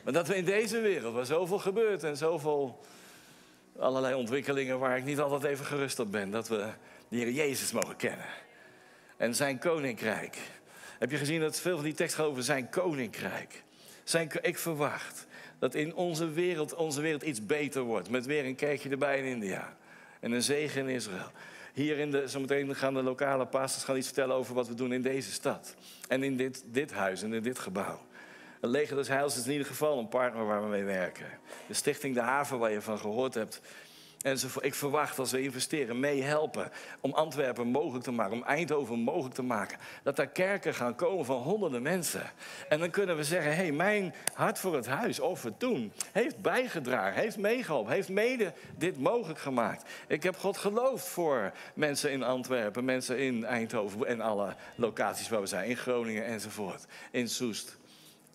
Maar 0.05 0.13
dat 0.13 0.29
we 0.29 0.37
in 0.37 0.45
deze 0.45 0.81
wereld, 0.81 1.15
waar 1.15 1.27
zoveel 1.27 1.59
gebeurt 1.59 2.05
en 2.05 2.17
zoveel 2.17 2.81
allerlei 3.79 4.15
ontwikkelingen 4.15 4.79
waar 4.79 4.97
ik 4.97 5.05
niet 5.05 5.19
altijd 5.19 5.53
even 5.53 5.65
gerust 5.65 5.99
op 5.99 6.13
ben, 6.13 6.31
dat 6.31 6.49
we 6.49 6.69
de 7.09 7.17
Heer 7.17 7.31
Jezus 7.31 7.73
mogen 7.73 7.97
kennen. 7.97 8.27
En 9.17 9.35
zijn 9.35 9.59
koninkrijk. 9.59 10.39
Heb 10.99 11.11
je 11.11 11.17
gezien 11.17 11.41
dat 11.41 11.61
veel 11.61 11.75
van 11.75 11.85
die 11.85 11.95
tekst 11.95 12.15
gaat 12.15 12.27
over 12.27 12.43
zijn 12.43 12.69
koninkrijk? 12.69 13.63
Zijn, 14.05 14.31
ik 14.41 14.59
verwacht 14.59 15.27
dat 15.59 15.75
in 15.75 15.95
onze 15.95 16.31
wereld, 16.31 16.75
onze 16.75 17.01
wereld 17.01 17.23
iets 17.23 17.47
beter 17.47 17.83
wordt. 17.83 18.11
Met 18.11 18.27
weer 18.27 18.45
een 18.45 18.55
kerkje 18.55 18.91
erbij 18.91 19.19
in 19.19 19.25
India. 19.25 19.77
En 20.21 20.33
een 20.33 20.43
zegen 20.43 20.89
in 20.89 20.95
Israël. 20.95 21.31
Hier 21.79 21.99
in 21.99 22.11
de, 22.11 22.29
zometeen 22.29 22.75
gaan 22.75 22.95
de 22.95 23.03
lokale 23.03 23.47
pastors 23.47 23.85
gaan 23.85 23.97
iets 23.97 24.07
vertellen 24.07 24.37
over 24.37 24.55
wat 24.55 24.69
we 24.69 24.75
doen 24.75 24.93
in 24.93 25.03
deze 25.03 25.33
stad. 25.33 25.75
En 26.09 26.23
in 26.23 26.37
dit, 26.37 26.63
dit 26.67 26.93
huis 26.93 27.23
en 27.23 27.33
in 27.33 27.43
dit 27.43 27.59
gebouw. 27.59 28.01
Het 28.61 28.71
Leger 28.71 28.97
des 28.97 29.09
Heils 29.09 29.37
is 29.37 29.45
in 29.45 29.53
ieder 29.53 29.67
geval 29.67 29.99
een 29.99 30.09
partner 30.09 30.47
waar 30.47 30.63
we 30.63 30.69
mee 30.69 30.85
werken. 30.85 31.27
De 31.67 31.75
Stichting 31.75 32.15
De 32.15 32.21
Haven, 32.21 32.59
waar 32.59 32.71
je 32.71 32.81
van 32.81 32.99
gehoord 32.99 33.35
hebt, 33.35 33.61
Enzovoort. 34.19 34.65
Ik 34.65 34.75
verwacht 34.75 35.19
als 35.19 35.31
we 35.31 35.43
investeren, 35.43 36.01
meehelpen 36.01 36.71
om 37.01 37.13
Antwerpen 37.13 37.67
mogelijk 37.67 38.05
te 38.05 38.13
maken, 38.13 38.33
om 38.33 38.43
Eindhoven 38.43 38.99
mogelijk 38.99 39.35
te 39.35 39.43
maken, 39.43 39.79
dat 40.03 40.17
daar 40.17 40.27
kerken 40.27 40.75
gaan 40.75 40.95
komen 40.95 41.25
van 41.25 41.37
honderden 41.37 41.83
mensen. 41.83 42.31
En 42.69 42.79
dan 42.79 42.91
kunnen 42.91 43.17
we 43.17 43.25
zeggen: 43.25 43.51
hé, 43.51 43.63
hey, 43.63 43.73
mijn 43.73 44.15
hart 44.35 44.59
voor 44.59 44.75
het 44.75 44.87
huis, 44.87 45.21
of 45.21 45.43
het 45.43 45.61
doen, 45.61 45.93
heeft 46.13 46.43
bijgedragen, 46.43 47.21
heeft 47.21 47.37
meegeholpen, 47.37 47.93
heeft 47.93 48.09
mede 48.09 48.53
dit 48.77 48.99
mogelijk 48.99 49.39
gemaakt. 49.39 49.91
Ik 50.07 50.23
heb 50.23 50.37
God 50.37 50.57
geloofd 50.57 51.09
voor 51.09 51.53
mensen 51.75 52.11
in 52.11 52.23
Antwerpen, 52.23 52.85
mensen 52.85 53.19
in 53.19 53.45
Eindhoven 53.45 54.07
en 54.07 54.21
alle 54.21 54.55
locaties 54.75 55.29
waar 55.29 55.41
we 55.41 55.47
zijn, 55.47 55.69
in 55.69 55.77
Groningen 55.77 56.25
enzovoort, 56.25 56.87
in 57.11 57.29
Soest, 57.29 57.77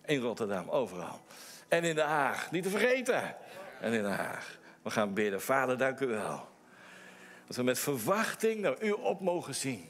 in 0.04 0.20
Rotterdam, 0.20 0.68
overal. 0.68 1.20
En 1.68 1.84
in 1.84 1.94
Den 1.94 2.06
Haag, 2.06 2.50
niet 2.50 2.62
te 2.62 2.68
vergeten. 2.68 3.36
En 3.80 3.92
in 3.92 4.02
Den 4.02 4.16
Haag. 4.16 4.62
We 4.84 4.90
gaan 4.90 5.14
bidden. 5.14 5.40
Vader, 5.40 5.78
dank 5.78 6.00
u 6.00 6.06
wel. 6.06 6.48
Dat 7.46 7.56
we 7.56 7.62
met 7.62 7.78
verwachting 7.78 8.60
naar 8.60 8.82
u 8.82 8.90
op 8.90 9.20
mogen 9.20 9.54
zien. 9.54 9.88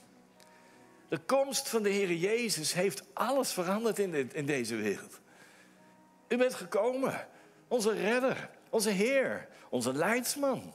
De 1.09 1.19
komst 1.19 1.69
van 1.69 1.83
de 1.83 1.89
Heer 1.89 2.13
Jezus 2.13 2.73
heeft 2.73 3.05
alles 3.13 3.53
veranderd 3.53 3.99
in, 3.99 4.33
in 4.33 4.47
deze 4.47 4.77
wereld. 4.77 5.21
U 6.29 6.37
bent 6.37 6.55
gekomen, 6.55 7.27
onze 7.69 7.93
redder, 7.93 8.51
onze 8.71 8.91
Heer, 8.91 9.49
onze 9.69 9.93
leidsman. 9.93 10.75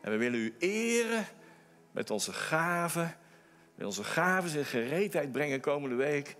En 0.00 0.10
we 0.10 0.16
willen 0.16 0.40
u 0.40 0.54
eren 0.58 1.26
met 1.92 2.10
onze 2.10 2.32
gaven. 2.32 3.16
Met 3.74 3.86
onze 3.86 4.04
gaven 4.04 4.58
in 4.58 4.64
gereedheid 4.64 5.32
brengen 5.32 5.60
komende 5.60 5.96
week. 5.96 6.36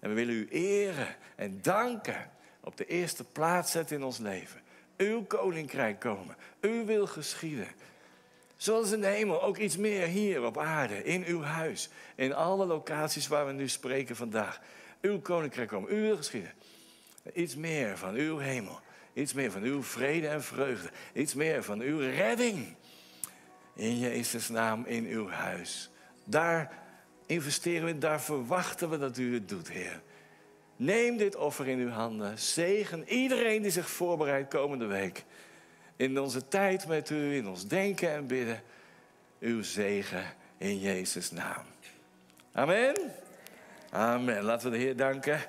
En 0.00 0.08
we 0.08 0.14
willen 0.14 0.34
u 0.34 0.48
eren 0.50 1.16
en 1.36 1.62
danken 1.62 2.30
op 2.60 2.76
de 2.76 2.86
eerste 2.86 3.24
plaats 3.24 3.72
zetten 3.72 3.96
in 3.96 4.04
ons 4.04 4.18
leven 4.18 4.63
uw 4.96 5.24
koninkrijk 5.24 6.00
komen. 6.00 6.36
U 6.60 6.84
wil 6.84 7.06
geschieden. 7.06 7.68
Zoals 8.56 8.92
in 8.92 9.00
de 9.00 9.06
hemel, 9.06 9.42
ook 9.42 9.56
iets 9.56 9.76
meer 9.76 10.06
hier 10.06 10.44
op 10.44 10.58
aarde, 10.58 11.04
in 11.04 11.24
uw 11.24 11.42
huis. 11.42 11.88
In 12.14 12.34
alle 12.34 12.66
locaties 12.66 13.28
waar 13.28 13.46
we 13.46 13.52
nu 13.52 13.68
spreken 13.68 14.16
vandaag. 14.16 14.60
Uw 15.00 15.20
koninkrijk 15.20 15.68
komen, 15.68 15.96
u 15.96 16.00
wil 16.00 16.16
geschieden. 16.16 16.52
Iets 17.32 17.56
meer 17.56 17.98
van 17.98 18.14
uw 18.14 18.38
hemel. 18.38 18.80
Iets 19.12 19.32
meer 19.32 19.50
van 19.50 19.62
uw 19.62 19.82
vrede 19.82 20.28
en 20.28 20.42
vreugde. 20.42 20.90
Iets 21.12 21.34
meer 21.34 21.62
van 21.62 21.80
uw 21.80 21.98
redding. 21.98 22.76
In 23.74 23.98
Jezus' 23.98 24.48
naam 24.48 24.84
in 24.86 25.06
uw 25.06 25.28
huis. 25.28 25.90
Daar 26.24 26.82
investeren 27.26 27.86
we, 27.86 27.98
daar 27.98 28.22
verwachten 28.22 28.90
we 28.90 28.98
dat 28.98 29.18
u 29.18 29.34
het 29.34 29.48
doet, 29.48 29.70
Heer. 29.70 30.02
Neem 30.76 31.16
dit 31.16 31.36
offer 31.36 31.68
in 31.68 31.78
uw 31.78 31.88
handen. 31.88 32.38
Zegen 32.38 33.08
iedereen 33.08 33.62
die 33.62 33.70
zich 33.70 33.88
voorbereidt 33.88 34.50
komende 34.50 34.86
week. 34.86 35.24
In 35.96 36.20
onze 36.20 36.48
tijd 36.48 36.86
met 36.86 37.10
u, 37.10 37.34
in 37.34 37.48
ons 37.48 37.66
denken 37.66 38.10
en 38.10 38.26
bidden. 38.26 38.62
Uw 39.40 39.62
zegen 39.62 40.24
in 40.58 40.78
Jezus' 40.78 41.30
naam. 41.30 41.64
Amen. 42.52 42.94
Amen. 43.90 44.42
Laten 44.42 44.70
we 44.70 44.76
de 44.76 44.82
Heer 44.82 44.96
danken. 44.96 45.40